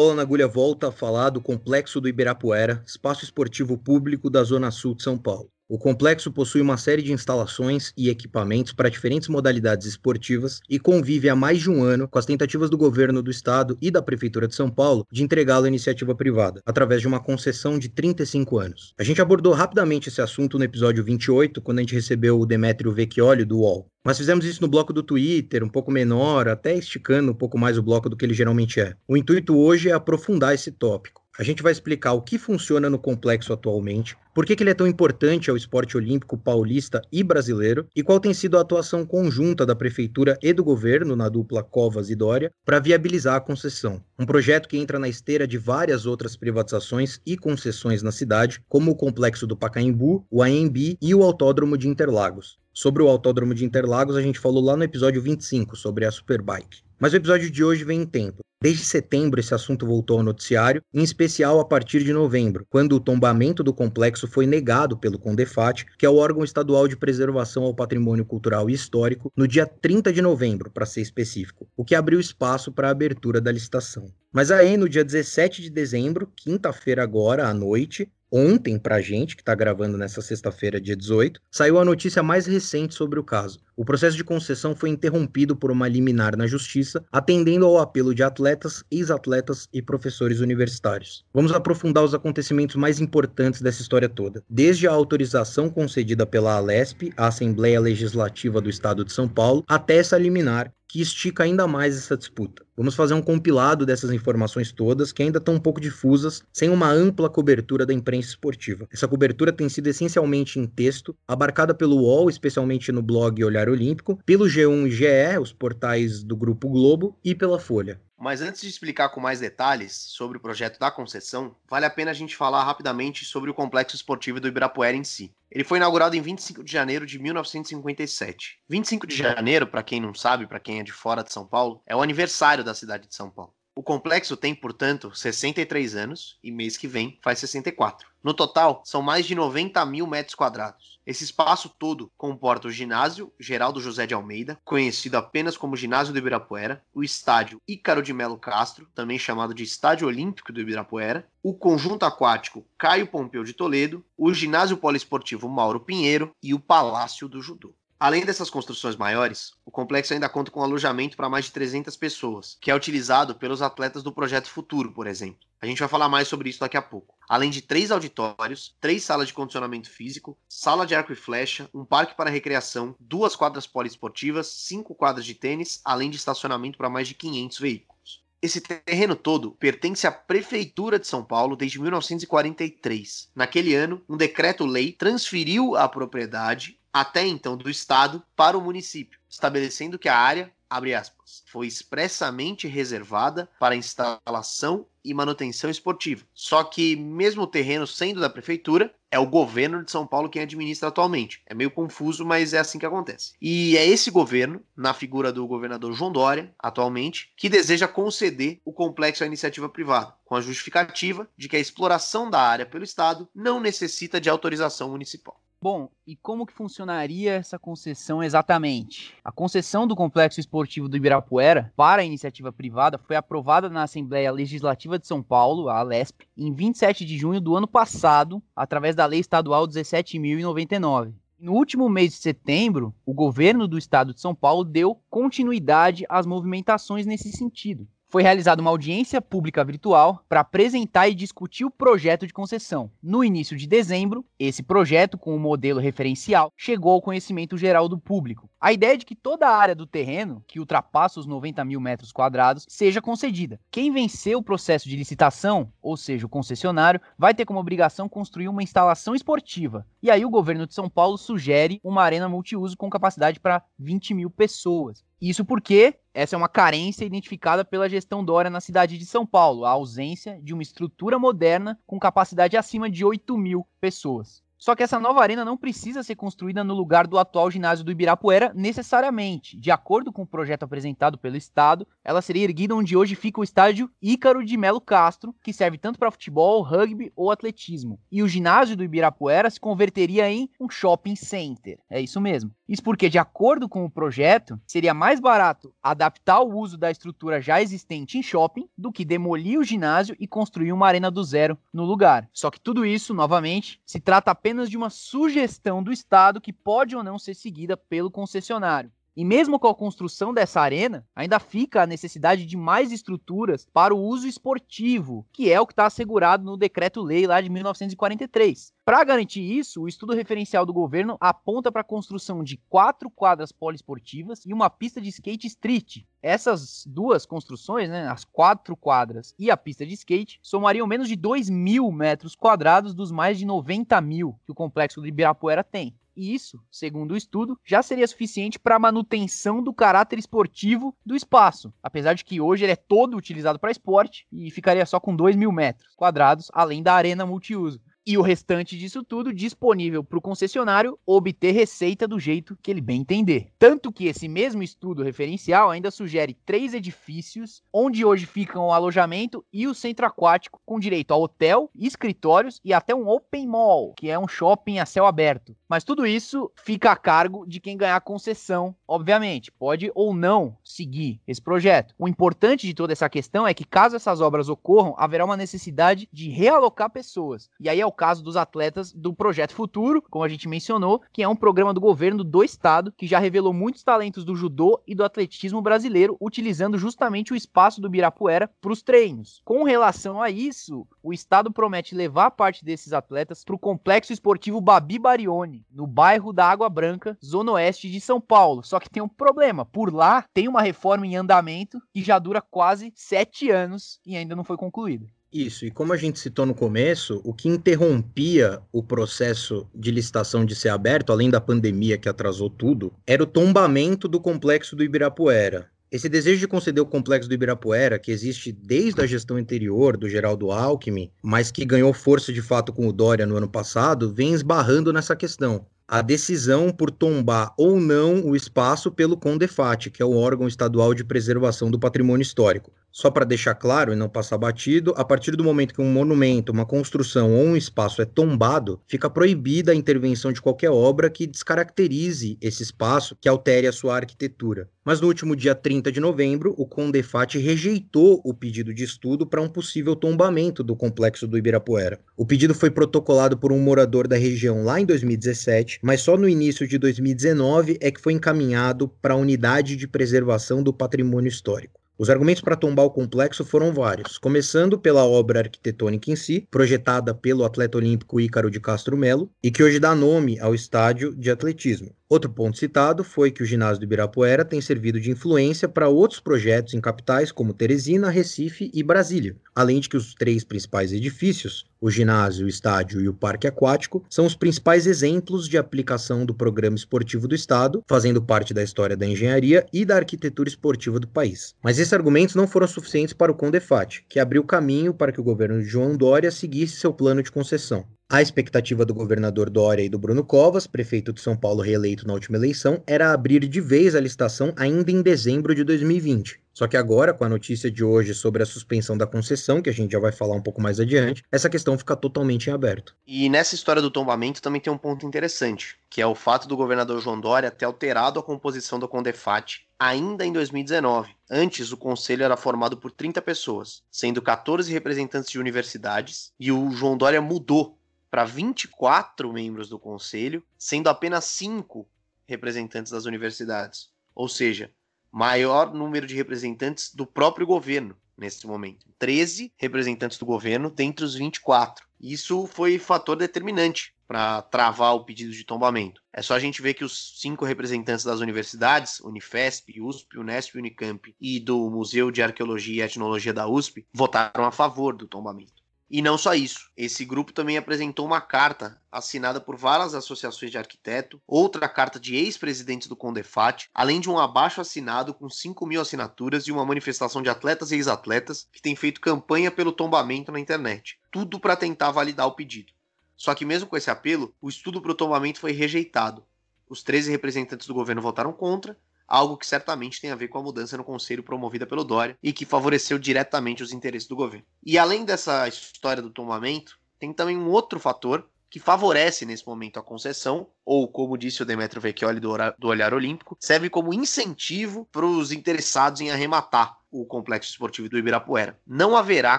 Bola 0.00 0.14
na 0.14 0.22
Agulha 0.22 0.48
volta 0.48 0.88
a 0.88 0.90
falar 0.90 1.28
do 1.28 1.42
Complexo 1.42 2.00
do 2.00 2.08
Ibirapuera, 2.08 2.82
espaço 2.86 3.22
esportivo 3.22 3.76
público 3.76 4.30
da 4.30 4.42
Zona 4.42 4.70
Sul 4.70 4.94
de 4.94 5.02
São 5.02 5.18
Paulo. 5.18 5.50
O 5.72 5.78
complexo 5.78 6.32
possui 6.32 6.60
uma 6.60 6.76
série 6.76 7.00
de 7.00 7.12
instalações 7.12 7.92
e 7.96 8.08
equipamentos 8.08 8.72
para 8.72 8.88
diferentes 8.88 9.28
modalidades 9.28 9.86
esportivas 9.86 10.58
e 10.68 10.80
convive 10.80 11.28
há 11.28 11.36
mais 11.36 11.60
de 11.60 11.70
um 11.70 11.84
ano 11.84 12.08
com 12.08 12.18
as 12.18 12.26
tentativas 12.26 12.68
do 12.68 12.76
governo 12.76 13.22
do 13.22 13.30
estado 13.30 13.78
e 13.80 13.88
da 13.88 14.02
prefeitura 14.02 14.48
de 14.48 14.54
São 14.56 14.68
Paulo 14.68 15.06
de 15.12 15.22
entregá-lo 15.22 15.66
à 15.66 15.68
iniciativa 15.68 16.12
privada, 16.12 16.60
através 16.66 17.00
de 17.00 17.06
uma 17.06 17.20
concessão 17.20 17.78
de 17.78 17.88
35 17.88 18.58
anos. 18.58 18.94
A 18.98 19.04
gente 19.04 19.22
abordou 19.22 19.52
rapidamente 19.52 20.08
esse 20.08 20.20
assunto 20.20 20.58
no 20.58 20.64
episódio 20.64 21.04
28, 21.04 21.62
quando 21.62 21.78
a 21.78 21.82
gente 21.82 21.94
recebeu 21.94 22.40
o 22.40 22.46
Demetrio 22.46 22.92
Vecchioli 22.92 23.44
do 23.44 23.60
UOL. 23.60 23.86
Nós 24.04 24.18
fizemos 24.18 24.44
isso 24.44 24.62
no 24.62 24.68
bloco 24.68 24.92
do 24.92 25.04
Twitter, 25.04 25.62
um 25.62 25.68
pouco 25.68 25.92
menor, 25.92 26.48
até 26.48 26.74
esticando 26.74 27.30
um 27.30 27.34
pouco 27.34 27.56
mais 27.56 27.78
o 27.78 27.82
bloco 27.82 28.08
do 28.08 28.16
que 28.16 28.24
ele 28.24 28.34
geralmente 28.34 28.80
é. 28.80 28.96
O 29.06 29.16
intuito 29.16 29.56
hoje 29.56 29.88
é 29.88 29.92
aprofundar 29.92 30.52
esse 30.52 30.72
tópico. 30.72 31.20
A 31.40 31.42
gente 31.42 31.62
vai 31.62 31.72
explicar 31.72 32.12
o 32.12 32.20
que 32.20 32.36
funciona 32.36 32.90
no 32.90 32.98
complexo 32.98 33.50
atualmente, 33.50 34.14
por 34.34 34.44
que, 34.44 34.54
que, 34.54 34.62
ele 34.62 34.72
é 34.72 34.74
tão 34.74 34.86
importante 34.86 35.48
ao 35.48 35.56
esporte 35.56 35.96
olímpico 35.96 36.36
paulista 36.36 37.00
e 37.10 37.22
brasileiro 37.22 37.86
e 37.96 38.02
qual 38.02 38.20
tem 38.20 38.34
sido 38.34 38.58
a 38.58 38.60
atuação 38.60 39.06
conjunta 39.06 39.64
da 39.64 39.74
prefeitura 39.74 40.36
e 40.42 40.52
do 40.52 40.62
governo 40.62 41.16
na 41.16 41.30
dupla 41.30 41.62
Covas 41.62 42.10
e 42.10 42.14
Dória 42.14 42.52
para 42.62 42.78
viabilizar 42.78 43.36
a 43.36 43.40
concessão. 43.40 44.04
Um 44.18 44.26
projeto 44.26 44.68
que 44.68 44.76
entra 44.76 44.98
na 44.98 45.08
esteira 45.08 45.46
de 45.46 45.56
várias 45.56 46.04
outras 46.04 46.36
privatizações 46.36 47.22
e 47.24 47.38
concessões 47.38 48.02
na 48.02 48.12
cidade, 48.12 48.62
como 48.68 48.90
o 48.90 48.94
complexo 48.94 49.46
do 49.46 49.56
Pacaembu, 49.56 50.26
o 50.30 50.42
AMB 50.42 50.98
e 51.00 51.14
o 51.14 51.22
Autódromo 51.22 51.78
de 51.78 51.88
Interlagos. 51.88 52.58
Sobre 52.70 53.02
o 53.02 53.08
Autódromo 53.08 53.54
de 53.54 53.64
Interlagos, 53.64 54.14
a 54.14 54.20
gente 54.20 54.38
falou 54.38 54.62
lá 54.62 54.76
no 54.76 54.84
episódio 54.84 55.22
25 55.22 55.74
sobre 55.74 56.04
a 56.04 56.10
Superbike. 56.10 56.89
Mas 57.00 57.14
o 57.14 57.16
episódio 57.16 57.50
de 57.50 57.64
hoje 57.64 57.82
vem 57.82 58.02
em 58.02 58.06
tempo. 58.06 58.40
Desde 58.62 58.84
setembro, 58.84 59.40
esse 59.40 59.54
assunto 59.54 59.86
voltou 59.86 60.18
ao 60.18 60.22
noticiário, 60.22 60.82
em 60.92 61.02
especial 61.02 61.58
a 61.58 61.64
partir 61.64 62.04
de 62.04 62.12
novembro, 62.12 62.66
quando 62.68 62.92
o 62.92 63.00
tombamento 63.00 63.62
do 63.62 63.72
complexo 63.72 64.28
foi 64.28 64.46
negado 64.46 64.98
pelo 64.98 65.18
Condefat, 65.18 65.86
que 65.98 66.04
é 66.04 66.10
o 66.10 66.16
órgão 66.16 66.44
estadual 66.44 66.86
de 66.86 66.98
preservação 66.98 67.62
ao 67.62 67.74
patrimônio 67.74 68.26
cultural 68.26 68.68
e 68.68 68.74
histórico, 68.74 69.32
no 69.34 69.48
dia 69.48 69.64
30 69.64 70.12
de 70.12 70.20
novembro, 70.20 70.70
para 70.70 70.84
ser 70.84 71.00
específico, 71.00 71.66
o 71.74 71.86
que 71.86 71.94
abriu 71.94 72.20
espaço 72.20 72.70
para 72.70 72.88
a 72.88 72.90
abertura 72.90 73.40
da 73.40 73.50
licitação. 73.50 74.12
Mas 74.30 74.50
aí, 74.50 74.76
no 74.76 74.86
dia 74.86 75.02
17 75.02 75.62
de 75.62 75.70
dezembro, 75.70 76.30
quinta-feira 76.36 77.02
agora, 77.02 77.48
à 77.48 77.54
noite, 77.54 78.12
ontem 78.30 78.78
pra 78.78 79.00
gente, 79.00 79.36
que 79.36 79.44
tá 79.44 79.54
gravando 79.54 79.98
nessa 79.98 80.20
sexta-feira, 80.20 80.80
dia 80.80 80.96
18, 80.96 81.40
saiu 81.50 81.78
a 81.78 81.84
notícia 81.84 82.22
mais 82.22 82.46
recente 82.46 82.94
sobre 82.94 83.18
o 83.18 83.24
caso. 83.24 83.60
O 83.76 83.84
processo 83.84 84.16
de 84.16 84.22
concessão 84.22 84.76
foi 84.76 84.90
interrompido 84.90 85.56
por 85.56 85.70
uma 85.70 85.88
liminar 85.88 86.36
na 86.36 86.46
justiça, 86.46 87.02
atendendo 87.10 87.64
ao 87.64 87.78
apelo 87.78 88.14
de 88.14 88.22
atletas, 88.22 88.84
ex-atletas 88.90 89.68
e 89.72 89.80
professores 89.80 90.40
universitários. 90.40 91.24
Vamos 91.32 91.50
aprofundar 91.50 92.04
os 92.04 92.12
acontecimentos 92.12 92.76
mais 92.76 93.00
importantes 93.00 93.62
dessa 93.62 93.80
história 93.80 94.08
toda. 94.08 94.44
Desde 94.50 94.86
a 94.86 94.92
autorização 94.92 95.70
concedida 95.70 96.26
pela 96.26 96.56
Alesp, 96.56 97.10
a 97.16 97.28
Assembleia 97.28 97.80
Legislativa 97.80 98.60
do 98.60 98.68
Estado 98.68 99.02
de 99.04 99.12
São 99.12 99.26
Paulo, 99.26 99.64
até 99.66 99.96
essa 99.96 100.18
liminar, 100.18 100.70
que 100.90 101.00
estica 101.00 101.44
ainda 101.44 101.68
mais 101.68 101.96
essa 101.96 102.16
disputa. 102.16 102.64
Vamos 102.76 102.96
fazer 102.96 103.14
um 103.14 103.22
compilado 103.22 103.86
dessas 103.86 104.10
informações 104.10 104.72
todas, 104.72 105.12
que 105.12 105.22
ainda 105.22 105.38
estão 105.38 105.54
um 105.54 105.60
pouge 105.60 105.82
difusas, 105.82 106.42
sem 106.52 106.68
uma 106.68 106.90
ampla 106.90 107.30
cobertura 107.30 107.86
da 107.86 107.94
imprensa 107.94 108.30
esportiva. 108.30 108.88
Essa 108.92 109.06
cobertura 109.06 109.52
tem 109.52 109.68
sido 109.68 109.86
essencialmente 109.86 110.58
em 110.58 110.66
texto, 110.66 111.14
abarcada 111.28 111.72
pelo 111.72 111.96
UOL, 111.96 112.28
especialmente 112.28 112.90
no 112.90 113.02
blog 113.02 113.44
Olhar 113.44 113.68
Olímpico, 113.68 114.18
pelo 114.26 114.46
G1 114.46 114.88
e 114.88 114.90
GE, 114.90 115.38
os 115.40 115.52
portais 115.52 116.24
do 116.24 116.36
Grupo 116.36 116.68
Globo, 116.68 117.16
e 117.24 117.36
pela 117.36 117.60
Folha. 117.60 118.00
Mas 118.20 118.42
antes 118.42 118.60
de 118.60 118.68
explicar 118.68 119.08
com 119.08 119.18
mais 119.18 119.40
detalhes 119.40 119.94
sobre 119.94 120.36
o 120.36 120.40
projeto 120.40 120.78
da 120.78 120.90
concessão, 120.90 121.56
vale 121.66 121.86
a 121.86 121.90
pena 121.90 122.10
a 122.10 122.14
gente 122.14 122.36
falar 122.36 122.62
rapidamente 122.62 123.24
sobre 123.24 123.50
o 123.50 123.54
complexo 123.54 123.96
esportivo 123.96 124.38
do 124.38 124.46
Ibirapuera 124.46 124.94
em 124.94 125.02
si. 125.02 125.34
Ele 125.50 125.64
foi 125.64 125.78
inaugurado 125.78 126.14
em 126.14 126.20
25 126.20 126.62
de 126.62 126.70
janeiro 126.70 127.06
de 127.06 127.18
1957. 127.18 128.60
25 128.68 129.06
de 129.06 129.16
janeiro, 129.16 129.66
para 129.66 129.82
quem 129.82 130.02
não 130.02 130.12
sabe, 130.12 130.46
para 130.46 130.60
quem 130.60 130.80
é 130.80 130.82
de 130.82 130.92
fora 130.92 131.24
de 131.24 131.32
São 131.32 131.46
Paulo, 131.46 131.82
é 131.86 131.96
o 131.96 132.02
aniversário 132.02 132.62
da 132.62 132.74
cidade 132.74 133.08
de 133.08 133.14
São 133.14 133.30
Paulo. 133.30 133.54
O 133.80 133.82
complexo 133.82 134.36
tem, 134.36 134.54
portanto, 134.54 135.10
63 135.14 135.96
anos 135.96 136.38
e 136.44 136.50
mês 136.50 136.76
que 136.76 136.86
vem 136.86 137.18
faz 137.22 137.38
64. 137.38 138.06
No 138.22 138.34
total, 138.34 138.82
são 138.84 139.00
mais 139.00 139.24
de 139.24 139.34
90 139.34 139.82
mil 139.86 140.06
metros 140.06 140.34
quadrados. 140.34 141.00
Esse 141.06 141.24
espaço 141.24 141.70
todo 141.78 142.12
comporta 142.14 142.68
o 142.68 142.70
ginásio 142.70 143.32
Geraldo 143.40 143.80
José 143.80 144.06
de 144.06 144.12
Almeida, 144.12 144.60
conhecido 144.66 145.14
apenas 145.14 145.56
como 145.56 145.78
Ginásio 145.78 146.12
do 146.12 146.18
Ibirapuera, 146.18 146.84
o 146.92 147.02
estádio 147.02 147.58
Ícaro 147.66 148.02
de 148.02 148.12
Melo 148.12 148.36
Castro, 148.36 148.86
também 148.94 149.18
chamado 149.18 149.54
de 149.54 149.62
Estádio 149.62 150.06
Olímpico 150.06 150.52
do 150.52 150.60
Ibirapuera, 150.60 151.26
o 151.42 151.54
conjunto 151.54 152.04
aquático 152.04 152.66
Caio 152.76 153.06
Pompeu 153.06 153.42
de 153.44 153.54
Toledo, 153.54 154.04
o 154.14 154.34
ginásio 154.34 154.76
poliesportivo 154.76 155.48
Mauro 155.48 155.80
Pinheiro 155.80 156.32
e 156.42 156.52
o 156.52 156.60
Palácio 156.60 157.26
do 157.26 157.40
Judô. 157.40 157.72
Além 158.00 158.24
dessas 158.24 158.48
construções 158.48 158.96
maiores, 158.96 159.52
o 159.62 159.70
complexo 159.70 160.14
ainda 160.14 160.26
conta 160.26 160.50
com 160.50 160.62
alojamento 160.62 161.18
para 161.18 161.28
mais 161.28 161.44
de 161.44 161.52
300 161.52 161.94
pessoas, 161.98 162.56
que 162.58 162.70
é 162.70 162.74
utilizado 162.74 163.34
pelos 163.34 163.60
atletas 163.60 164.02
do 164.02 164.10
Projeto 164.10 164.48
Futuro, 164.48 164.90
por 164.90 165.06
exemplo. 165.06 165.40
A 165.60 165.66
gente 165.66 165.80
vai 165.80 165.88
falar 165.88 166.08
mais 166.08 166.26
sobre 166.26 166.48
isso 166.48 166.60
daqui 166.60 166.78
a 166.78 166.82
pouco. 166.82 167.14
Além 167.28 167.50
de 167.50 167.60
três 167.60 167.90
auditórios, 167.90 168.74
três 168.80 169.04
salas 169.04 169.28
de 169.28 169.34
condicionamento 169.34 169.90
físico, 169.90 170.34
sala 170.48 170.86
de 170.86 170.94
arco 170.94 171.12
e 171.12 171.14
flecha, 171.14 171.68
um 171.74 171.84
parque 171.84 172.16
para 172.16 172.30
recreação, 172.30 172.96
duas 172.98 173.36
quadras 173.36 173.66
poliesportivas, 173.66 174.46
cinco 174.46 174.94
quadras 174.94 175.26
de 175.26 175.34
tênis, 175.34 175.82
além 175.84 176.08
de 176.08 176.16
estacionamento 176.16 176.78
para 176.78 176.88
mais 176.88 177.06
de 177.06 177.12
500 177.12 177.58
veículos. 177.58 178.24
Esse 178.40 178.62
terreno 178.62 179.14
todo 179.14 179.50
pertence 179.50 180.06
à 180.06 180.10
Prefeitura 180.10 180.98
de 180.98 181.06
São 181.06 181.22
Paulo 181.22 181.54
desde 181.54 181.78
1943. 181.78 183.28
Naquele 183.34 183.74
ano, 183.74 184.02
um 184.08 184.16
decreto-lei 184.16 184.92
transferiu 184.92 185.76
a 185.76 185.86
propriedade 185.86 186.79
até 186.92 187.26
então 187.26 187.56
do 187.56 187.70
Estado 187.70 188.22
para 188.36 188.56
o 188.56 188.60
município, 188.60 189.18
estabelecendo 189.28 189.98
que 189.98 190.08
a 190.08 190.16
área, 190.16 190.52
abre 190.68 190.94
aspas, 190.94 191.42
foi 191.46 191.66
expressamente 191.66 192.66
reservada 192.66 193.48
para 193.58 193.76
instalação 193.76 194.86
e 195.04 195.14
manutenção 195.14 195.70
esportiva. 195.70 196.24
Só 196.34 196.62
que, 196.62 196.94
mesmo 196.94 197.42
o 197.42 197.46
terreno 197.46 197.86
sendo 197.86 198.20
da 198.20 198.28
prefeitura, 198.28 198.94
é 199.10 199.18
o 199.18 199.26
governo 199.26 199.82
de 199.84 199.90
São 199.90 200.06
Paulo 200.06 200.28
quem 200.28 200.42
administra 200.42 200.88
atualmente. 200.88 201.42
É 201.46 201.54
meio 201.54 201.70
confuso, 201.70 202.24
mas 202.24 202.54
é 202.54 202.58
assim 202.58 202.78
que 202.78 202.86
acontece. 202.86 203.32
E 203.40 203.76
é 203.76 203.86
esse 203.86 204.10
governo, 204.10 204.62
na 204.76 204.94
figura 204.94 205.32
do 205.32 205.46
governador 205.46 205.92
João 205.92 206.12
Dória, 206.12 206.54
atualmente, 206.58 207.32
que 207.36 207.48
deseja 207.48 207.88
conceder 207.88 208.60
o 208.64 208.72
complexo 208.72 209.24
à 209.24 209.26
iniciativa 209.26 209.68
privada, 209.68 210.14
com 210.24 210.36
a 210.36 210.40
justificativa 210.40 211.28
de 211.36 211.48
que 211.48 211.56
a 211.56 211.60
exploração 211.60 212.30
da 212.30 212.40
área 212.40 212.66
pelo 212.66 212.84
Estado 212.84 213.28
não 213.34 213.58
necessita 213.58 214.20
de 214.20 214.30
autorização 214.30 214.90
municipal. 214.90 215.40
Bom, 215.62 215.90
e 216.06 216.16
como 216.16 216.46
que 216.46 216.54
funcionaria 216.54 217.34
essa 217.34 217.58
concessão 217.58 218.22
exatamente? 218.22 219.14
A 219.22 219.30
concessão 219.30 219.86
do 219.86 219.94
Complexo 219.94 220.40
Esportivo 220.40 220.88
do 220.88 220.96
Ibirapuera 220.96 221.70
para 221.76 222.00
a 222.00 222.04
iniciativa 222.04 222.50
privada 222.50 222.96
foi 222.96 223.14
aprovada 223.14 223.68
na 223.68 223.82
Assembleia 223.82 224.32
Legislativa 224.32 224.98
de 224.98 225.06
São 225.06 225.22
Paulo, 225.22 225.68
a 225.68 225.80
Alesp, 225.80 226.22
em 226.34 226.50
27 226.50 227.04
de 227.04 227.18
junho 227.18 227.42
do 227.42 227.54
ano 227.54 227.68
passado, 227.68 228.42
através 228.56 228.96
da 228.96 229.04
Lei 229.04 229.20
Estadual 229.20 229.68
17.099. 229.68 231.12
No 231.38 231.52
último 231.52 231.90
mês 231.90 232.12
de 232.12 232.16
setembro, 232.16 232.94
o 233.04 233.12
governo 233.12 233.68
do 233.68 233.76
estado 233.76 234.14
de 234.14 234.20
São 234.22 234.34
Paulo 234.34 234.64
deu 234.64 234.98
continuidade 235.10 236.06
às 236.08 236.24
movimentações 236.24 237.04
nesse 237.04 237.30
sentido 237.32 237.86
foi 238.10 238.24
realizada 238.24 238.60
uma 238.60 238.72
audiência 238.72 239.22
pública 239.22 239.64
virtual 239.64 240.24
para 240.28 240.40
apresentar 240.40 241.08
e 241.08 241.14
discutir 241.14 241.64
o 241.64 241.70
projeto 241.70 242.26
de 242.26 242.32
concessão. 242.32 242.90
No 243.00 243.22
início 243.22 243.56
de 243.56 243.68
dezembro, 243.68 244.24
esse 244.36 244.64
projeto, 244.64 245.16
com 245.16 245.34
o 245.34 245.38
modelo 245.38 245.78
referencial, 245.78 246.52
chegou 246.56 246.90
ao 246.90 247.00
conhecimento 247.00 247.56
geral 247.56 247.88
do 247.88 247.96
público. 247.96 248.49
A 248.62 248.74
ideia 248.74 248.92
é 248.92 248.96
de 248.98 249.06
que 249.06 249.14
toda 249.14 249.48
a 249.48 249.56
área 249.56 249.74
do 249.74 249.86
terreno, 249.86 250.44
que 250.46 250.60
ultrapassa 250.60 251.18
os 251.18 251.24
90 251.24 251.64
mil 251.64 251.80
metros 251.80 252.12
quadrados, 252.12 252.66
seja 252.68 253.00
concedida. 253.00 253.58
Quem 253.70 253.90
vencer 253.90 254.36
o 254.36 254.42
processo 254.42 254.86
de 254.86 254.96
licitação, 254.96 255.72
ou 255.80 255.96
seja, 255.96 256.26
o 256.26 256.28
concessionário, 256.28 257.00
vai 257.16 257.32
ter 257.32 257.46
como 257.46 257.58
obrigação 257.58 258.06
construir 258.06 258.48
uma 258.48 258.62
instalação 258.62 259.14
esportiva. 259.14 259.86
E 260.02 260.10
aí 260.10 260.26
o 260.26 260.30
governo 260.30 260.66
de 260.66 260.74
São 260.74 260.90
Paulo 260.90 261.16
sugere 261.16 261.80
uma 261.82 262.02
arena 262.02 262.28
multiuso 262.28 262.76
com 262.76 262.90
capacidade 262.90 263.40
para 263.40 263.64
20 263.78 264.12
mil 264.12 264.28
pessoas. 264.28 265.02
Isso 265.18 265.42
porque 265.42 265.94
essa 266.12 266.36
é 266.36 266.38
uma 266.38 266.48
carência 266.48 267.06
identificada 267.06 267.64
pela 267.64 267.88
gestão 267.88 268.22
Dória 268.22 268.50
na 268.50 268.60
cidade 268.60 268.98
de 268.98 269.06
São 269.06 269.24
Paulo, 269.24 269.64
a 269.64 269.70
ausência 269.70 270.38
de 270.42 270.52
uma 270.52 270.62
estrutura 270.62 271.18
moderna 271.18 271.78
com 271.86 271.98
capacidade 271.98 272.58
acima 272.58 272.90
de 272.90 273.06
8 273.06 273.38
mil 273.38 273.66
pessoas. 273.80 274.42
Só 274.60 274.76
que 274.76 274.82
essa 274.82 275.00
nova 275.00 275.22
arena 275.22 275.42
não 275.42 275.56
precisa 275.56 276.02
ser 276.02 276.16
construída 276.16 276.62
no 276.62 276.74
lugar 276.74 277.06
do 277.06 277.18
atual 277.18 277.50
ginásio 277.50 277.82
do 277.82 277.90
Ibirapuera 277.90 278.52
necessariamente. 278.54 279.56
De 279.56 279.70
acordo 279.70 280.12
com 280.12 280.22
o 280.22 280.26
projeto 280.26 280.64
apresentado 280.64 281.16
pelo 281.16 281.38
Estado, 281.38 281.88
ela 282.04 282.20
seria 282.20 282.44
erguida 282.44 282.74
onde 282.74 282.94
hoje 282.94 283.14
fica 283.14 283.40
o 283.40 283.44
estádio 283.44 283.90
Ícaro 284.02 284.44
de 284.44 284.58
Melo 284.58 284.78
Castro, 284.78 285.34
que 285.42 285.50
serve 285.50 285.78
tanto 285.78 285.98
para 285.98 286.10
futebol, 286.10 286.60
rugby 286.60 287.10
ou 287.16 287.30
atletismo. 287.30 287.98
E 288.12 288.22
o 288.22 288.28
ginásio 288.28 288.76
do 288.76 288.84
Ibirapuera 288.84 289.48
se 289.48 289.58
converteria 289.58 290.30
em 290.30 290.50
um 290.60 290.68
shopping 290.68 291.16
center. 291.16 291.78
É 291.88 291.98
isso 291.98 292.20
mesmo. 292.20 292.50
Isso 292.68 292.82
porque, 292.82 293.08
de 293.08 293.18
acordo 293.18 293.68
com 293.68 293.84
o 293.84 293.90
projeto, 293.90 294.60
seria 294.66 294.92
mais 294.92 295.18
barato 295.18 295.74
adaptar 295.82 296.40
o 296.40 296.56
uso 296.56 296.76
da 296.76 296.90
estrutura 296.90 297.40
já 297.40 297.62
existente 297.62 298.18
em 298.18 298.22
shopping 298.22 298.68
do 298.76 298.92
que 298.92 299.04
demolir 299.04 299.58
o 299.58 299.64
ginásio 299.64 300.14
e 300.20 300.26
construir 300.26 300.72
uma 300.72 300.86
arena 300.86 301.10
do 301.10 301.24
zero 301.24 301.58
no 301.72 301.84
lugar. 301.84 302.28
Só 302.32 302.50
que 302.50 302.60
tudo 302.60 302.84
isso, 302.84 303.14
novamente, 303.14 303.80
se 303.84 303.98
trata 303.98 304.30
apenas 304.30 304.49
apenas 304.50 304.68
de 304.68 304.76
uma 304.76 304.90
sugestão 304.90 305.80
do 305.80 305.92
Estado 305.92 306.40
que 306.40 306.52
pode 306.52 306.96
ou 306.96 307.04
não 307.04 307.20
ser 307.20 307.34
seguida 307.34 307.76
pelo 307.76 308.10
concessionário. 308.10 308.92
E 309.16 309.24
mesmo 309.24 309.58
com 309.58 309.68
a 309.68 309.74
construção 309.74 310.32
dessa 310.32 310.60
arena, 310.60 311.06
ainda 311.14 311.40
fica 311.40 311.82
a 311.82 311.86
necessidade 311.86 312.46
de 312.46 312.56
mais 312.56 312.92
estruturas 312.92 313.66
para 313.72 313.94
o 313.94 314.00
uso 314.00 314.28
esportivo, 314.28 315.26
que 315.32 315.50
é 315.50 315.60
o 315.60 315.66
que 315.66 315.72
está 315.72 315.86
assegurado 315.86 316.44
no 316.44 316.56
decreto-lei 316.56 317.26
lá 317.26 317.40
de 317.40 317.50
1943. 317.50 318.72
Para 318.84 319.04
garantir 319.04 319.40
isso, 319.40 319.82
o 319.82 319.88
estudo 319.88 320.14
referencial 320.14 320.64
do 320.64 320.72
governo 320.72 321.16
aponta 321.20 321.70
para 321.70 321.82
a 321.82 321.84
construção 321.84 322.42
de 322.42 322.56
quatro 322.68 323.10
quadras 323.10 323.52
poliesportivas 323.52 324.44
e 324.44 324.52
uma 324.52 324.70
pista 324.70 325.00
de 325.00 325.08
skate 325.08 325.46
street. 325.46 325.98
Essas 326.22 326.84
duas 326.86 327.24
construções, 327.24 327.88
né, 327.88 328.08
as 328.08 328.24
quatro 328.24 328.76
quadras 328.76 329.34
e 329.38 329.50
a 329.50 329.56
pista 329.56 329.86
de 329.86 329.94
skate, 329.94 330.38
somariam 330.42 330.86
menos 330.86 331.08
de 331.08 331.16
2 331.16 331.50
mil 331.50 331.90
metros 331.90 332.34
quadrados 332.34 332.94
dos 332.94 333.10
mais 333.10 333.38
de 333.38 333.44
90 333.44 334.00
mil 334.00 334.38
que 334.44 334.52
o 334.52 334.54
complexo 334.56 335.00
do 335.00 335.06
Ibirapuera 335.06 335.62
tem. 335.62 335.94
E 336.20 336.34
isso, 336.34 336.62
segundo 336.70 337.12
o 337.12 337.16
estudo, 337.16 337.58
já 337.64 337.82
seria 337.82 338.06
suficiente 338.06 338.58
para 338.58 338.76
a 338.76 338.78
manutenção 338.78 339.62
do 339.62 339.72
caráter 339.72 340.18
esportivo 340.18 340.94
do 341.04 341.16
espaço, 341.16 341.72
apesar 341.82 342.12
de 342.12 342.26
que 342.26 342.42
hoje 342.42 342.62
ele 342.62 342.72
é 342.72 342.76
todo 342.76 343.16
utilizado 343.16 343.58
para 343.58 343.70
esporte 343.70 344.26
e 344.30 344.50
ficaria 344.50 344.84
só 344.84 345.00
com 345.00 345.16
2 345.16 345.34
mil 345.34 345.50
metros 345.50 345.94
quadrados, 345.96 346.50
além 346.52 346.82
da 346.82 346.92
arena 346.92 347.24
multiuso 347.24 347.80
e 348.10 348.18
o 348.18 348.22
restante 348.22 348.76
disso 348.76 349.04
tudo 349.04 349.32
disponível 349.32 350.02
para 350.02 350.18
o 350.18 350.20
concessionário 350.20 350.98
obter 351.06 351.52
receita 351.52 352.08
do 352.08 352.18
jeito 352.18 352.58
que 352.60 352.68
ele 352.68 352.80
bem 352.80 353.02
entender. 353.02 353.52
Tanto 353.56 353.92
que 353.92 354.06
esse 354.06 354.26
mesmo 354.26 354.64
estudo 354.64 355.04
referencial 355.04 355.70
ainda 355.70 355.92
sugere 355.92 356.36
três 356.44 356.74
edifícios, 356.74 357.62
onde 357.72 358.04
hoje 358.04 358.26
ficam 358.26 358.66
o 358.66 358.72
alojamento 358.72 359.44
e 359.52 359.68
o 359.68 359.74
centro 359.74 360.06
aquático, 360.06 360.60
com 360.66 360.80
direito 360.80 361.14
a 361.14 361.16
hotel, 361.16 361.70
escritórios 361.72 362.60
e 362.64 362.74
até 362.74 362.92
um 362.92 363.08
open 363.08 363.46
mall, 363.46 363.94
que 363.94 364.10
é 364.10 364.18
um 364.18 364.26
shopping 364.26 364.80
a 364.80 364.86
céu 364.86 365.06
aberto. 365.06 365.54
Mas 365.68 365.84
tudo 365.84 366.04
isso 366.04 366.50
fica 366.56 366.90
a 366.90 366.96
cargo 366.96 367.46
de 367.46 367.60
quem 367.60 367.76
ganhar 367.76 367.94
a 367.94 368.00
concessão, 368.00 368.74
obviamente. 368.88 369.52
Pode 369.52 369.88
ou 369.94 370.12
não 370.12 370.56
seguir 370.64 371.20
esse 371.28 371.40
projeto. 371.40 371.94
O 371.96 372.08
importante 372.08 372.66
de 372.66 372.74
toda 372.74 372.92
essa 372.92 373.08
questão 373.08 373.46
é 373.46 373.54
que, 373.54 373.64
caso 373.64 373.94
essas 373.94 374.20
obras 374.20 374.48
ocorram, 374.48 374.96
haverá 374.98 375.24
uma 375.24 375.36
necessidade 375.36 376.08
de 376.12 376.28
realocar 376.28 376.90
pessoas. 376.90 377.48
E 377.60 377.68
aí 377.68 377.80
é 377.80 377.86
o 377.86 377.92
caso 378.00 378.24
dos 378.24 378.34
atletas 378.34 378.94
do 378.94 379.12
Projeto 379.12 379.52
Futuro, 379.52 380.02
como 380.08 380.24
a 380.24 380.28
gente 380.28 380.48
mencionou, 380.48 381.02
que 381.12 381.22
é 381.22 381.28
um 381.28 381.36
programa 381.36 381.74
do 381.74 381.82
governo 381.82 382.24
do 382.24 382.42
estado 382.42 382.94
que 382.96 383.06
já 383.06 383.18
revelou 383.18 383.52
muitos 383.52 383.82
talentos 383.82 384.24
do 384.24 384.34
judô 384.34 384.82
e 384.86 384.94
do 384.94 385.04
atletismo 385.04 385.60
brasileiro, 385.60 386.16
utilizando 386.18 386.78
justamente 386.78 387.34
o 387.34 387.36
espaço 387.36 387.78
do 387.78 387.90
Birapuera 387.90 388.48
para 388.58 388.72
os 388.72 388.80
treinos. 388.80 389.42
Com 389.44 389.64
relação 389.64 390.22
a 390.22 390.30
isso, 390.30 390.86
o 391.02 391.12
estado 391.12 391.52
promete 391.52 391.94
levar 391.94 392.30
parte 392.30 392.64
desses 392.64 392.94
atletas 392.94 393.44
para 393.44 393.54
o 393.54 393.58
complexo 393.58 394.14
esportivo 394.14 394.62
Babi 394.62 394.98
Barione, 394.98 395.66
no 395.70 395.86
bairro 395.86 396.32
da 396.32 396.46
Água 396.46 396.70
Branca, 396.70 397.18
zona 397.22 397.52
oeste 397.52 397.90
de 397.90 398.00
São 398.00 398.18
Paulo. 398.18 398.62
Só 398.62 398.80
que 398.80 398.88
tem 398.88 399.02
um 399.02 399.08
problema, 399.08 399.66
por 399.66 399.92
lá 399.92 400.24
tem 400.32 400.48
uma 400.48 400.62
reforma 400.62 401.06
em 401.06 401.16
andamento 401.16 401.78
que 401.92 402.02
já 402.02 402.18
dura 402.18 402.40
quase 402.40 402.94
sete 402.96 403.50
anos 403.50 404.00
e 404.06 404.16
ainda 404.16 404.34
não 404.34 404.42
foi 404.42 404.56
concluída. 404.56 405.06
Isso, 405.32 405.64
e 405.64 405.70
como 405.70 405.92
a 405.92 405.96
gente 405.96 406.18
citou 406.18 406.44
no 406.44 406.54
começo, 406.54 407.20
o 407.24 407.32
que 407.32 407.48
interrompia 407.48 408.60
o 408.72 408.82
processo 408.82 409.64
de 409.72 409.92
licitação 409.92 410.44
de 410.44 410.56
ser 410.56 410.70
aberto, 410.70 411.12
além 411.12 411.30
da 411.30 411.40
pandemia 411.40 411.96
que 411.96 412.08
atrasou 412.08 412.50
tudo, 412.50 412.92
era 413.06 413.22
o 413.22 413.26
tombamento 413.26 414.08
do 414.08 414.18
complexo 414.18 414.74
do 414.74 414.82
Ibirapuera. 414.82 415.70
Esse 415.88 416.08
desejo 416.08 416.40
de 416.40 416.48
conceder 416.48 416.82
o 416.82 416.86
complexo 416.86 417.28
do 417.28 417.34
Ibirapuera, 417.34 417.98
que 417.98 418.10
existe 418.10 418.50
desde 418.50 419.02
a 419.02 419.06
gestão 419.06 419.36
anterior 419.36 419.96
do 419.96 420.08
Geraldo 420.08 420.50
Alckmin, 420.50 421.10
mas 421.22 421.52
que 421.52 421.64
ganhou 421.64 421.92
força 421.92 422.32
de 422.32 422.42
fato 422.42 422.72
com 422.72 422.88
o 422.88 422.92
Dória 422.92 423.24
no 423.24 423.36
ano 423.36 423.48
passado, 423.48 424.12
vem 424.12 424.32
esbarrando 424.32 424.92
nessa 424.92 425.14
questão 425.14 425.64
a 425.90 426.02
decisão 426.02 426.70
por 426.70 426.88
tombar 426.88 427.52
ou 427.58 427.80
não 427.80 428.24
o 428.24 428.36
espaço 428.36 428.92
pelo 428.92 429.16
CONDEFAT, 429.16 429.90
que 429.90 430.00
é 430.00 430.06
o 430.06 430.14
órgão 430.14 430.46
estadual 430.46 430.94
de 430.94 431.02
preservação 431.02 431.68
do 431.68 431.80
patrimônio 431.80 432.22
histórico. 432.22 432.70
Só 432.92 433.10
para 433.10 433.24
deixar 433.24 433.54
claro 433.54 433.92
e 433.92 433.96
não 433.96 434.08
passar 434.08 434.36
batido, 434.36 434.92
a 434.96 435.04
partir 435.04 435.36
do 435.36 435.44
momento 435.44 435.72
que 435.72 435.80
um 435.80 435.92
monumento, 435.92 436.50
uma 436.50 436.66
construção 436.66 437.32
ou 437.32 437.44
um 437.44 437.56
espaço 437.56 438.02
é 438.02 438.04
tombado, 438.04 438.80
fica 438.86 439.08
proibida 439.08 439.70
a 439.72 439.74
intervenção 439.74 440.32
de 440.32 440.42
qualquer 440.42 440.70
obra 440.70 441.08
que 441.08 441.26
descaracterize 441.26 442.36
esse 442.40 442.62
espaço, 442.62 443.16
que 443.20 443.28
altere 443.28 443.68
a 443.68 443.72
sua 443.72 443.94
arquitetura. 443.94 444.68
Mas 444.84 445.00
no 445.00 445.06
último 445.06 445.36
dia 445.36 445.54
30 445.54 445.92
de 445.92 446.00
novembro, 446.00 446.52
o 446.58 446.66
Condefat 446.66 447.38
rejeitou 447.38 448.20
o 448.24 448.34
pedido 448.34 448.74
de 448.74 448.82
estudo 448.82 449.24
para 449.24 449.40
um 449.40 449.48
possível 449.48 449.94
tombamento 449.94 450.64
do 450.64 450.74
complexo 450.74 451.28
do 451.28 451.38
Ibirapuera. 451.38 452.00
O 452.16 452.26
pedido 452.26 452.54
foi 452.54 452.70
protocolado 452.70 453.38
por 453.38 453.52
um 453.52 453.60
morador 453.60 454.08
da 454.08 454.16
região 454.16 454.64
lá 454.64 454.80
em 454.80 454.84
2017, 454.86 455.78
mas 455.82 456.00
só 456.00 456.16
no 456.16 456.28
início 456.28 456.66
de 456.66 456.76
2019 456.76 457.78
é 457.80 457.90
que 457.90 458.00
foi 458.00 458.14
encaminhado 458.14 458.88
para 459.00 459.14
a 459.14 459.18
Unidade 459.18 459.76
de 459.76 459.86
Preservação 459.86 460.62
do 460.62 460.72
Patrimônio 460.72 461.28
Histórico. 461.28 461.79
Os 462.00 462.08
argumentos 462.08 462.40
para 462.40 462.56
tombar 462.56 462.86
o 462.86 462.90
complexo 462.90 463.44
foram 463.44 463.74
vários, 463.74 464.16
começando 464.16 464.78
pela 464.78 465.04
obra 465.04 465.40
arquitetônica 465.40 466.10
em 466.10 466.16
si, 466.16 466.48
projetada 466.50 467.12
pelo 467.14 467.44
atleta 467.44 467.76
olímpico 467.76 468.18
Ícaro 468.18 468.50
de 468.50 468.58
Castro 468.58 468.96
Melo, 468.96 469.30
e 469.42 469.50
que 469.50 469.62
hoje 469.62 469.78
dá 469.78 469.94
nome 469.94 470.40
ao 470.40 470.54
estádio 470.54 471.14
de 471.14 471.30
atletismo. 471.30 471.94
Outro 472.10 472.28
ponto 472.28 472.58
citado 472.58 473.04
foi 473.04 473.30
que 473.30 473.40
o 473.40 473.46
ginásio 473.46 473.78
do 473.78 473.84
Ibirapuera 473.84 474.44
tem 474.44 474.60
servido 474.60 474.98
de 474.98 475.12
influência 475.12 475.68
para 475.68 475.88
outros 475.88 476.18
projetos 476.18 476.74
em 476.74 476.80
capitais 476.80 477.30
como 477.30 477.54
Teresina, 477.54 478.10
Recife 478.10 478.68
e 478.74 478.82
Brasília, 478.82 479.36
além 479.54 479.78
de 479.78 479.88
que 479.88 479.96
os 479.96 480.12
três 480.12 480.42
principais 480.42 480.92
edifícios, 480.92 481.64
o 481.80 481.88
ginásio, 481.88 482.46
o 482.46 482.48
estádio 482.48 483.00
e 483.00 483.08
o 483.08 483.14
parque 483.14 483.46
aquático, 483.46 484.04
são 484.10 484.26
os 484.26 484.34
principais 484.34 484.88
exemplos 484.88 485.48
de 485.48 485.56
aplicação 485.56 486.26
do 486.26 486.34
programa 486.34 486.74
esportivo 486.74 487.28
do 487.28 487.34
Estado, 487.36 487.80
fazendo 487.88 488.20
parte 488.20 488.52
da 488.52 488.64
história 488.64 488.96
da 488.96 489.06
engenharia 489.06 489.64
e 489.72 489.84
da 489.84 489.94
arquitetura 489.94 490.48
esportiva 490.48 490.98
do 490.98 491.06
país. 491.06 491.54
Mas 491.62 491.78
esses 491.78 491.92
argumentos 491.92 492.34
não 492.34 492.48
foram 492.48 492.66
suficientes 492.66 493.14
para 493.14 493.30
o 493.30 493.36
Condefat, 493.36 494.04
que 494.08 494.18
abriu 494.18 494.42
caminho 494.42 494.92
para 494.92 495.12
que 495.12 495.20
o 495.20 495.24
governo 495.24 495.62
de 495.62 495.68
João 495.68 495.96
Dória 495.96 496.32
seguisse 496.32 496.74
seu 496.74 496.92
plano 496.92 497.22
de 497.22 497.30
concessão. 497.30 497.86
A 498.12 498.20
expectativa 498.20 498.84
do 498.84 498.92
governador 498.92 499.48
Dória 499.48 499.84
e 499.84 499.88
do 499.88 499.96
Bruno 499.96 500.24
Covas, 500.24 500.66
prefeito 500.66 501.12
de 501.12 501.20
São 501.20 501.36
Paulo 501.36 501.62
reeleito 501.62 502.04
na 502.08 502.12
última 502.12 502.36
eleição, 502.36 502.82
era 502.84 503.12
abrir 503.12 503.46
de 503.46 503.60
vez 503.60 503.94
a 503.94 504.00
licitação 504.00 504.52
ainda 504.56 504.90
em 504.90 505.00
dezembro 505.00 505.54
de 505.54 505.62
2020. 505.62 506.40
Só 506.52 506.66
que 506.66 506.76
agora, 506.76 507.14
com 507.14 507.22
a 507.22 507.28
notícia 507.28 507.70
de 507.70 507.84
hoje 507.84 508.12
sobre 508.12 508.42
a 508.42 508.46
suspensão 508.46 508.98
da 508.98 509.06
concessão, 509.06 509.62
que 509.62 509.70
a 509.70 509.72
gente 509.72 509.92
já 509.92 510.00
vai 510.00 510.10
falar 510.10 510.34
um 510.34 510.42
pouco 510.42 510.60
mais 510.60 510.80
adiante, 510.80 511.22
essa 511.30 511.48
questão 511.48 511.78
fica 511.78 511.94
totalmente 511.94 512.50
em 512.50 512.52
aberto. 512.52 512.96
E 513.06 513.28
nessa 513.28 513.54
história 513.54 513.80
do 513.80 513.92
tombamento 513.92 514.42
também 514.42 514.60
tem 514.60 514.72
um 514.72 514.76
ponto 514.76 515.06
interessante, 515.06 515.76
que 515.88 516.02
é 516.02 516.06
o 516.06 516.16
fato 516.16 516.48
do 516.48 516.56
governador 516.56 517.00
João 517.00 517.20
Dória 517.20 517.48
ter 517.48 517.64
alterado 517.64 518.18
a 518.18 518.24
composição 518.24 518.80
do 518.80 518.88
Condefat 518.88 519.60
ainda 519.78 520.26
em 520.26 520.32
2019. 520.32 521.10
Antes, 521.30 521.70
o 521.70 521.76
conselho 521.76 522.24
era 522.24 522.36
formado 522.36 522.76
por 522.76 522.90
30 522.90 523.22
pessoas, 523.22 523.84
sendo 523.88 524.20
14 524.20 524.70
representantes 524.72 525.30
de 525.30 525.38
universidades, 525.38 526.32
e 526.40 526.50
o 526.50 526.72
João 526.72 526.98
Dória 526.98 527.22
mudou 527.22 527.78
para 528.10 528.24
24 528.24 529.32
membros 529.32 529.68
do 529.68 529.78
conselho, 529.78 530.42
sendo 530.58 530.88
apenas 530.88 531.24
5 531.26 531.88
representantes 532.26 532.92
das 532.92 533.04
universidades. 533.04 533.90
Ou 534.14 534.28
seja, 534.28 534.72
maior 535.10 535.72
número 535.72 536.06
de 536.06 536.14
representantes 536.14 536.94
do 536.94 537.06
próprio 537.06 537.46
governo 537.46 537.96
nesse 538.16 538.46
momento. 538.46 538.86
13 538.98 539.52
representantes 539.56 540.18
do 540.18 540.26
governo 540.26 540.70
dentre 540.70 541.04
os 541.04 541.14
24. 541.14 541.86
Isso 541.98 542.46
foi 542.46 542.78
fator 542.78 543.16
determinante 543.16 543.94
para 544.06 544.42
travar 544.42 544.94
o 544.94 545.04
pedido 545.04 545.32
de 545.32 545.44
tombamento. 545.44 546.02
É 546.12 546.20
só 546.20 546.34
a 546.34 546.38
gente 546.38 546.60
ver 546.60 546.74
que 546.74 546.84
os 546.84 547.20
cinco 547.20 547.44
representantes 547.44 548.04
das 548.04 548.20
universidades, 548.20 549.00
Unifesp, 549.00 549.80
USP, 549.80 550.18
Unesp, 550.18 550.56
Unicamp 550.56 551.14
e 551.20 551.38
do 551.38 551.70
Museu 551.70 552.10
de 552.10 552.22
Arqueologia 552.22 552.82
e 552.82 552.86
Etnologia 552.86 553.32
da 553.32 553.46
USP, 553.46 553.86
votaram 553.92 554.44
a 554.44 554.50
favor 554.50 554.96
do 554.96 555.06
tombamento. 555.06 555.59
E 555.90 556.00
não 556.00 556.16
só 556.16 556.34
isso, 556.34 556.70
esse 556.76 557.04
grupo 557.04 557.32
também 557.32 557.56
apresentou 557.56 558.06
uma 558.06 558.20
carta 558.20 558.80
assinada 558.92 559.40
por 559.40 559.56
várias 559.56 559.92
associações 559.92 560.48
de 560.48 560.56
arquiteto, 560.56 561.20
outra 561.26 561.68
carta 561.68 561.98
de 561.98 562.14
ex-presidentes 562.14 562.86
do 562.86 562.94
Condefat, 562.94 563.68
além 563.74 563.98
de 563.98 564.08
um 564.08 564.16
abaixo 564.16 564.60
assinado 564.60 565.12
com 565.12 565.28
5 565.28 565.66
mil 565.66 565.80
assinaturas 565.80 566.44
e 566.44 566.52
uma 566.52 566.64
manifestação 566.64 567.20
de 567.20 567.28
atletas 567.28 567.72
e 567.72 567.74
ex-atletas 567.74 568.46
que 568.52 568.62
tem 568.62 568.76
feito 568.76 569.00
campanha 569.00 569.50
pelo 569.50 569.72
tombamento 569.72 570.30
na 570.30 570.38
internet. 570.38 570.96
Tudo 571.10 571.40
para 571.40 571.56
tentar 571.56 571.90
validar 571.90 572.28
o 572.28 572.36
pedido. 572.36 572.72
Só 573.16 573.34
que 573.34 573.44
mesmo 573.44 573.68
com 573.68 573.76
esse 573.76 573.90
apelo, 573.90 574.32
o 574.40 574.48
estudo 574.48 574.80
para 574.80 574.92
o 574.92 574.94
tombamento 574.94 575.40
foi 575.40 575.50
rejeitado. 575.50 576.24
Os 576.68 576.84
13 576.84 577.10
representantes 577.10 577.66
do 577.66 577.74
governo 577.74 578.00
votaram 578.00 578.32
contra 578.32 578.78
algo 579.10 579.36
que 579.36 579.46
certamente 579.46 580.00
tem 580.00 580.12
a 580.12 580.16
ver 580.16 580.28
com 580.28 580.38
a 580.38 580.42
mudança 580.42 580.76
no 580.76 580.84
conselho 580.84 581.22
promovida 581.22 581.66
pelo 581.66 581.84
Dória 581.84 582.16
e 582.22 582.32
que 582.32 582.46
favoreceu 582.46 582.98
diretamente 582.98 583.62
os 583.62 583.72
interesses 583.72 584.08
do 584.08 584.16
governo. 584.16 584.46
E 584.64 584.78
além 584.78 585.04
dessa 585.04 585.46
história 585.48 586.00
do 586.00 586.10
tombamento, 586.10 586.78
tem 586.98 587.12
também 587.12 587.36
um 587.36 587.50
outro 587.50 587.80
fator 587.80 588.26
que 588.48 588.58
favorece 588.58 589.24
nesse 589.24 589.46
momento 589.46 589.78
a 589.78 589.82
concessão, 589.82 590.48
ou 590.64 590.88
como 590.88 591.16
disse 591.16 591.40
o 591.42 591.46
Demetrio 591.46 591.80
Vecchioli 591.80 592.18
do, 592.18 592.36
do 592.58 592.68
Olhar 592.68 592.92
Olímpico, 592.92 593.36
serve 593.38 593.70
como 593.70 593.94
incentivo 593.94 594.88
para 594.90 595.06
os 595.06 595.30
interessados 595.30 596.00
em 596.00 596.10
arrematar 596.10 596.76
o 596.90 597.06
complexo 597.06 597.52
esportivo 597.52 597.88
do 597.88 597.96
Ibirapuera. 597.96 598.58
Não 598.66 598.96
haverá 598.96 599.38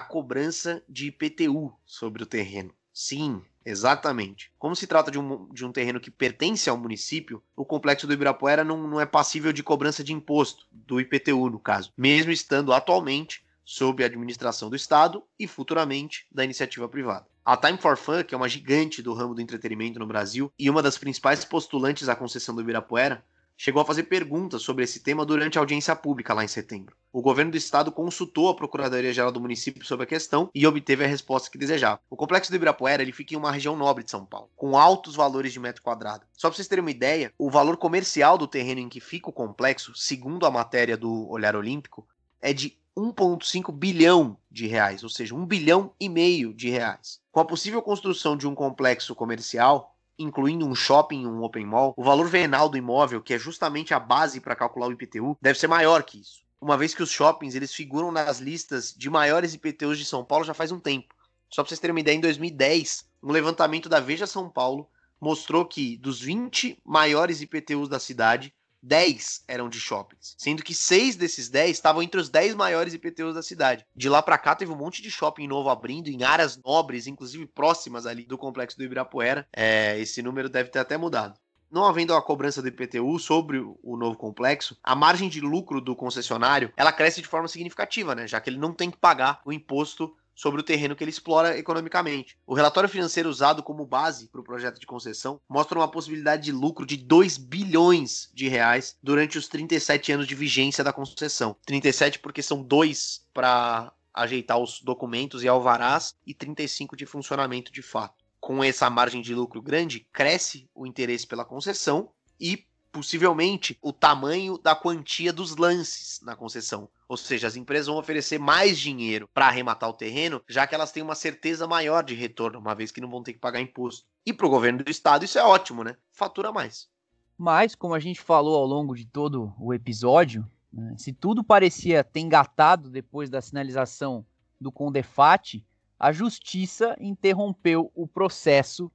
cobrança 0.00 0.82
de 0.88 1.08
IPTU 1.08 1.74
sobre 1.84 2.22
o 2.22 2.26
terreno. 2.26 2.72
Sim, 2.92 3.42
Exatamente. 3.64 4.50
Como 4.58 4.74
se 4.74 4.86
trata 4.86 5.10
de 5.10 5.18
um, 5.18 5.48
de 5.52 5.64
um 5.64 5.72
terreno 5.72 6.00
que 6.00 6.10
pertence 6.10 6.68
ao 6.68 6.76
município, 6.76 7.42
o 7.56 7.64
complexo 7.64 8.06
do 8.06 8.12
Ibirapuera 8.12 8.64
não, 8.64 8.88
não 8.88 9.00
é 9.00 9.06
passível 9.06 9.52
de 9.52 9.62
cobrança 9.62 10.02
de 10.02 10.12
imposto, 10.12 10.66
do 10.70 11.00
IPTU 11.00 11.50
no 11.50 11.58
caso, 11.58 11.92
mesmo 11.96 12.32
estando 12.32 12.72
atualmente 12.72 13.44
sob 13.64 14.02
a 14.02 14.06
administração 14.06 14.68
do 14.68 14.76
Estado 14.76 15.22
e 15.38 15.46
futuramente 15.46 16.26
da 16.30 16.44
iniciativa 16.44 16.88
privada. 16.88 17.26
A 17.44 17.56
Time 17.56 17.78
for 17.78 17.96
Fun, 17.96 18.22
que 18.22 18.34
é 18.34 18.38
uma 18.38 18.48
gigante 18.48 19.02
do 19.02 19.14
ramo 19.14 19.34
do 19.34 19.40
entretenimento 19.40 19.98
no 19.98 20.06
Brasil 20.06 20.52
e 20.58 20.70
uma 20.70 20.82
das 20.82 20.98
principais 20.98 21.44
postulantes 21.44 22.08
à 22.08 22.14
concessão 22.14 22.54
do 22.54 22.60
Ibirapuera, 22.60 23.24
chegou 23.56 23.82
a 23.82 23.84
fazer 23.84 24.04
perguntas 24.04 24.62
sobre 24.62 24.84
esse 24.84 25.00
tema 25.00 25.24
durante 25.24 25.58
a 25.58 25.60
audiência 25.60 25.94
pública 25.94 26.34
lá 26.34 26.44
em 26.44 26.48
setembro. 26.48 26.96
O 27.12 27.20
governo 27.20 27.50
do 27.50 27.56
estado 27.56 27.92
consultou 27.92 28.48
a 28.48 28.54
Procuradoria-Geral 28.54 29.30
do 29.30 29.40
município 29.40 29.84
sobre 29.84 30.04
a 30.04 30.06
questão 30.06 30.50
e 30.54 30.66
obteve 30.66 31.04
a 31.04 31.08
resposta 31.08 31.50
que 31.50 31.58
desejava. 31.58 32.00
O 32.08 32.16
complexo 32.16 32.50
do 32.50 32.56
Ibirapuera 32.56 33.02
ele 33.02 33.12
fica 33.12 33.34
em 33.34 33.36
uma 33.36 33.52
região 33.52 33.76
nobre 33.76 34.02
de 34.02 34.10
São 34.10 34.24
Paulo, 34.24 34.48
com 34.56 34.76
altos 34.78 35.14
valores 35.14 35.52
de 35.52 35.60
metro 35.60 35.82
quadrado. 35.82 36.24
Só 36.36 36.48
para 36.48 36.56
vocês 36.56 36.68
terem 36.68 36.82
uma 36.82 36.90
ideia, 36.90 37.32
o 37.38 37.50
valor 37.50 37.76
comercial 37.76 38.38
do 38.38 38.48
terreno 38.48 38.80
em 38.80 38.88
que 38.88 39.00
fica 39.00 39.28
o 39.28 39.32
complexo, 39.32 39.94
segundo 39.94 40.46
a 40.46 40.50
matéria 40.50 40.96
do 40.96 41.28
Olhar 41.28 41.54
Olímpico, 41.54 42.06
é 42.40 42.52
de 42.52 42.76
1,5 42.96 43.72
bilhão 43.72 44.36
de 44.50 44.66
reais, 44.66 45.02
ou 45.02 45.08
seja, 45.08 45.34
1 45.34 45.46
bilhão 45.46 45.92
e 45.98 46.08
meio 46.08 46.52
de 46.52 46.68
reais. 46.68 47.20
Com 47.30 47.40
a 47.40 47.44
possível 47.44 47.80
construção 47.80 48.36
de 48.36 48.46
um 48.46 48.54
complexo 48.54 49.14
comercial, 49.14 49.91
incluindo 50.22 50.66
um 50.66 50.74
shopping 50.74 51.22
e 51.22 51.26
um 51.26 51.42
open 51.42 51.66
mall, 51.66 51.94
o 51.96 52.04
valor 52.04 52.28
venal 52.28 52.68
do 52.68 52.76
imóvel, 52.76 53.20
que 53.20 53.34
é 53.34 53.38
justamente 53.38 53.92
a 53.92 54.00
base 54.00 54.40
para 54.40 54.56
calcular 54.56 54.88
o 54.88 54.92
IPTU, 54.92 55.36
deve 55.40 55.58
ser 55.58 55.66
maior 55.66 56.02
que 56.02 56.20
isso. 56.20 56.42
Uma 56.60 56.76
vez 56.78 56.94
que 56.94 57.02
os 57.02 57.10
shoppings 57.10 57.54
eles 57.54 57.74
figuram 57.74 58.12
nas 58.12 58.38
listas 58.38 58.94
de 58.96 59.10
maiores 59.10 59.52
IPTUs 59.52 59.98
de 59.98 60.04
São 60.04 60.24
Paulo 60.24 60.44
já 60.44 60.54
faz 60.54 60.70
um 60.70 60.78
tempo. 60.78 61.14
Só 61.50 61.62
para 61.62 61.68
vocês 61.68 61.80
terem 61.80 61.92
uma 61.92 62.00
ideia, 62.00 62.16
em 62.16 62.20
2010, 62.20 63.04
um 63.22 63.32
levantamento 63.32 63.88
da 63.88 64.00
Veja 64.00 64.26
São 64.26 64.48
Paulo 64.48 64.88
mostrou 65.20 65.64
que 65.64 65.96
dos 65.98 66.20
20 66.20 66.78
maiores 66.84 67.42
IPTUs 67.42 67.88
da 67.88 68.00
cidade, 68.00 68.54
10 68.82 69.44
eram 69.46 69.68
de 69.68 69.78
shoppings, 69.78 70.34
sendo 70.38 70.62
que 70.62 70.74
6 70.74 71.16
desses 71.16 71.48
10 71.48 71.70
estavam 71.70 72.02
entre 72.02 72.20
os 72.20 72.28
10 72.28 72.54
maiores 72.54 72.94
IPTUs 72.94 73.34
da 73.34 73.42
cidade. 73.42 73.86
De 73.94 74.08
lá 74.08 74.20
para 74.20 74.38
cá 74.38 74.54
teve 74.54 74.72
um 74.72 74.76
monte 74.76 75.00
de 75.00 75.10
shopping 75.10 75.46
novo 75.46 75.70
abrindo 75.70 76.08
em 76.08 76.24
áreas 76.24 76.56
nobres, 76.56 77.06
inclusive 77.06 77.46
próximas 77.46 78.06
ali 78.06 78.24
do 78.24 78.36
complexo 78.36 78.76
do 78.76 78.84
Ibirapuera. 78.84 79.46
É, 79.52 79.98
esse 79.98 80.22
número 80.22 80.48
deve 80.48 80.70
ter 80.70 80.80
até 80.80 80.96
mudado. 80.96 81.38
Não 81.72 81.86
havendo 81.86 82.12
a 82.14 82.20
cobrança 82.20 82.60
do 82.60 82.68
IPTU 82.68 83.18
sobre 83.18 83.58
o 83.58 83.96
novo 83.96 84.14
complexo, 84.18 84.76
a 84.84 84.94
margem 84.94 85.30
de 85.30 85.40
lucro 85.40 85.80
do 85.80 85.96
concessionário 85.96 86.70
ela 86.76 86.92
cresce 86.92 87.22
de 87.22 87.26
forma 87.26 87.48
significativa, 87.48 88.14
né? 88.14 88.26
Já 88.26 88.42
que 88.42 88.50
ele 88.50 88.58
não 88.58 88.74
tem 88.74 88.90
que 88.90 88.98
pagar 88.98 89.40
o 89.42 89.50
imposto 89.50 90.14
sobre 90.42 90.60
o 90.60 90.64
terreno 90.64 90.96
que 90.96 91.04
ele 91.04 91.12
explora 91.12 91.56
economicamente. 91.56 92.36
O 92.44 92.52
relatório 92.52 92.88
financeiro 92.88 93.28
usado 93.28 93.62
como 93.62 93.86
base 93.86 94.26
para 94.26 94.40
o 94.40 94.44
projeto 94.44 94.80
de 94.80 94.86
concessão 94.86 95.40
mostra 95.48 95.78
uma 95.78 95.86
possibilidade 95.86 96.42
de 96.42 96.50
lucro 96.50 96.84
de 96.84 96.96
2 96.96 97.38
bilhões 97.38 98.28
de 98.34 98.48
reais 98.48 98.98
durante 99.00 99.38
os 99.38 99.46
37 99.46 100.10
anos 100.10 100.26
de 100.26 100.34
vigência 100.34 100.82
da 100.82 100.92
concessão. 100.92 101.54
37 101.64 102.18
porque 102.18 102.42
são 102.42 102.60
dois 102.60 103.24
para 103.32 103.92
ajeitar 104.12 104.58
os 104.58 104.80
documentos 104.82 105.44
e 105.44 105.48
alvarás 105.48 106.16
e 106.26 106.34
35 106.34 106.96
de 106.96 107.06
funcionamento 107.06 107.72
de 107.72 107.80
fato. 107.80 108.24
Com 108.40 108.64
essa 108.64 108.90
margem 108.90 109.22
de 109.22 109.36
lucro 109.36 109.62
grande, 109.62 110.08
cresce 110.12 110.68
o 110.74 110.88
interesse 110.88 111.24
pela 111.24 111.44
concessão 111.44 112.10
e 112.40 112.66
possivelmente 112.92 113.78
o 113.80 113.92
tamanho 113.92 114.58
da 114.58 114.76
quantia 114.76 115.32
dos 115.32 115.56
lances 115.56 116.20
na 116.22 116.36
concessão. 116.36 116.88
Ou 117.08 117.16
seja, 117.16 117.46
as 117.46 117.56
empresas 117.56 117.86
vão 117.86 117.96
oferecer 117.96 118.38
mais 118.38 118.78
dinheiro 118.78 119.28
para 119.32 119.46
arrematar 119.48 119.88
o 119.88 119.94
terreno, 119.94 120.42
já 120.46 120.66
que 120.66 120.74
elas 120.74 120.92
têm 120.92 121.02
uma 121.02 121.14
certeza 121.14 121.66
maior 121.66 122.04
de 122.04 122.14
retorno, 122.14 122.58
uma 122.58 122.74
vez 122.74 122.92
que 122.92 123.00
não 123.00 123.10
vão 123.10 123.22
ter 123.22 123.32
que 123.32 123.38
pagar 123.38 123.60
imposto. 123.60 124.06
E 124.24 124.32
para 124.32 124.46
o 124.46 124.50
governo 124.50 124.84
do 124.84 124.90
estado 124.90 125.24
isso 125.24 125.38
é 125.38 125.42
ótimo, 125.42 125.82
né? 125.82 125.96
Fatura 126.12 126.52
mais. 126.52 126.88
Mas, 127.36 127.74
como 127.74 127.94
a 127.94 127.98
gente 127.98 128.20
falou 128.20 128.56
ao 128.56 128.66
longo 128.66 128.94
de 128.94 129.06
todo 129.06 129.52
o 129.58 129.72
episódio, 129.72 130.46
Né? 130.72 130.94
Se 130.96 131.12
tudo 131.12 131.44
parecia 131.44 132.02
ter 132.02 132.20
engatado 132.20 132.88
depois 132.88 133.28
da 133.28 133.42
sinalização 133.42 134.24
do 134.60 134.72
Condefat, 134.72 135.64
a 135.98 136.12
justiça 136.12 136.96
interrompeu 136.98 137.92
o 137.94 138.06
processo 138.06 138.90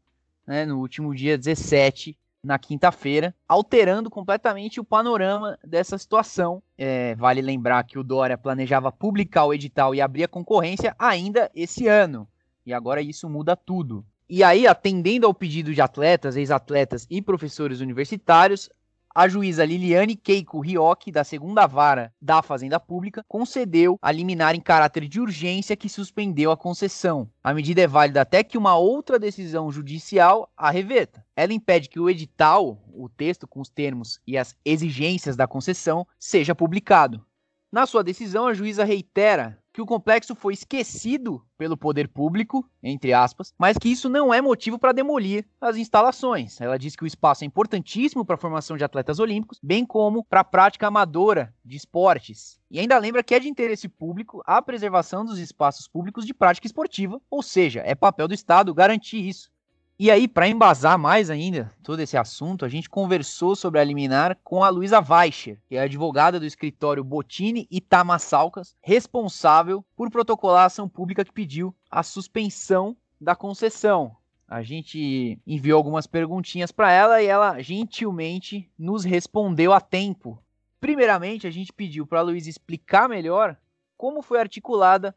né, 0.46 0.66
no 0.66 0.80
último 0.80 1.14
dia 1.14 1.38
17, 1.38 2.18
na 2.48 2.58
quinta-feira, 2.58 3.36
alterando 3.48 4.10
completamente 4.10 4.80
o 4.80 4.84
panorama 4.84 5.60
dessa 5.64 5.98
situação. 5.98 6.64
É, 6.78 7.14
vale 7.16 7.42
lembrar 7.42 7.84
que 7.84 8.00
o 8.00 8.04
Dória 8.04 8.38
planejava 8.38 8.92
publicar 8.92 9.46
o 9.46 9.54
edital 9.54 9.94
e 9.94 10.00
abrir 10.00 10.24
a 10.24 10.28
concorrência 10.30 10.96
ainda 10.98 11.52
esse 11.54 11.88
ano. 11.88 12.26
E 12.66 12.74
agora 12.74 13.02
isso 13.02 13.30
muda 13.30 13.56
tudo. 13.56 14.06
E 14.30 14.44
aí, 14.44 14.66
atendendo 14.66 15.26
ao 15.26 15.34
pedido 15.34 15.74
de 15.74 15.82
atletas, 15.82 16.36
ex-atletas 16.36 17.06
e 17.10 17.22
professores 17.22 17.80
universitários, 17.80 18.70
a 19.18 19.28
juíza 19.28 19.66
Liliane 19.66 20.16
Keiko 20.16 20.60
Rioki, 20.60 21.12
da 21.12 21.24
segunda 21.24 21.66
vara 21.66 22.14
da 22.22 22.44
Fazenda 22.44 22.80
Pública, 22.80 23.26
concedeu 23.28 23.98
a 24.00 24.12
liminar 24.12 24.54
em 24.54 24.62
caráter 24.62 25.08
de 25.08 25.20
urgência 25.20 25.76
que 25.76 25.90
suspendeu 25.90 26.52
a 26.52 26.56
concessão. 26.56 27.28
A 27.44 27.52
medida 27.52 27.82
é 27.82 27.88
válida 27.88 28.22
até 28.22 28.44
que 28.44 28.60
uma 28.60 28.78
outra 28.78 29.18
decisão 29.18 29.72
judicial 29.72 30.48
a 30.56 30.70
reveta. 30.70 31.26
Ela 31.36 31.52
impede 31.52 31.90
que 31.90 32.00
o 32.00 32.08
edital, 32.08 32.80
o 32.94 33.10
texto 33.10 33.48
com 33.48 33.60
os 33.60 33.70
termos 33.70 34.20
e 34.28 34.38
as 34.38 34.56
exigências 34.64 35.36
da 35.36 35.48
concessão, 35.48 36.06
seja 36.20 36.54
publicado. 36.54 37.26
Na 37.72 37.88
sua 37.88 38.04
decisão, 38.04 38.46
a 38.46 38.54
juíza 38.54 38.86
reitera 38.86 39.58
que 39.78 39.82
o 39.82 39.86
complexo 39.86 40.34
foi 40.34 40.56
esquecido 40.56 41.46
pelo 41.56 41.78
poder 41.78 42.08
público, 42.08 42.68
entre 42.82 43.14
aspas, 43.14 43.54
mas 43.60 43.78
que 43.78 43.90
isso 43.90 44.10
não 44.10 44.34
é 44.34 44.42
motivo 44.42 44.80
para 44.80 44.92
demolir 44.92 45.46
as 45.62 45.78
instalações. 45.78 46.60
Ela 46.60 46.80
diz 46.80 46.96
que 46.96 47.04
o 47.04 47.06
espaço 47.06 47.44
é 47.44 47.48
importantíssimo 47.48 48.26
para 48.26 48.34
a 48.34 48.40
formação 48.40 48.76
de 48.76 48.84
atletas 48.84 49.20
olímpicos, 49.20 49.60
bem 49.62 49.86
como 49.86 50.24
para 50.24 50.40
a 50.40 50.44
prática 50.44 50.88
amadora 50.88 51.54
de 51.64 51.78
esportes. 51.78 52.60
E 52.72 52.80
ainda 52.80 52.98
lembra 52.98 53.22
que 53.22 53.36
é 53.36 53.40
de 53.40 53.48
interesse 53.48 53.88
público 53.88 54.42
a 54.48 54.60
preservação 54.64 55.24
dos 55.24 55.38
espaços 55.38 55.88
públicos 55.88 56.26
de 56.26 56.34
prática 56.34 56.66
esportiva, 56.66 57.22
ou 57.30 57.44
seja, 57.44 57.84
é 57.86 57.94
papel 57.94 58.28
do 58.28 58.34
Estado 58.34 58.74
garantir 58.74 59.30
isso. 59.30 59.52
E 60.00 60.12
aí, 60.12 60.28
para 60.28 60.48
embasar 60.48 60.96
mais 61.00 61.28
ainda 61.28 61.74
todo 61.82 62.00
esse 62.02 62.16
assunto, 62.16 62.64
a 62.64 62.70
gente 62.70 62.88
conversou 62.88 63.56
sobre 63.56 63.80
a 63.80 63.84
liminar 63.84 64.38
com 64.44 64.64
a 64.64 64.70
Luísa 64.70 65.02
Weicher, 65.02 65.60
que 65.68 65.76
é 65.76 65.80
advogada 65.80 66.40
do 66.40 66.46
escritório 66.46 67.04
Botini 67.04 67.68
e 67.72 67.82
Tamassalcas, 67.82 68.76
responsável 68.80 69.84
por 69.96 70.12
protocolar 70.12 70.62
a 70.62 70.66
ação 70.66 70.88
pública 70.88 71.26
que 71.26 71.34
pediu 71.34 71.76
a 71.90 72.04
suspensão 72.04 72.96
da 73.20 73.36
concessão. 73.36 74.16
A 74.48 74.62
gente 74.62 75.42
enviou 75.48 75.78
algumas 75.78 76.06
perguntinhas 76.06 76.72
para 76.72 76.92
ela 76.92 77.20
e 77.20 77.26
ela 77.26 77.60
gentilmente 77.60 78.70
nos 78.78 79.04
respondeu 79.04 79.74
a 79.74 79.82
tempo. 79.82 80.38
Primeiramente, 80.80 81.48
a 81.48 81.52
gente 81.52 81.74
pediu 81.74 82.06
para 82.06 82.20
a 82.20 82.24
Luísa 82.24 82.52
explicar 82.52 83.10
melhor 83.10 83.58
como 83.98 84.22
foi 84.22 84.40
articulada 84.40 85.16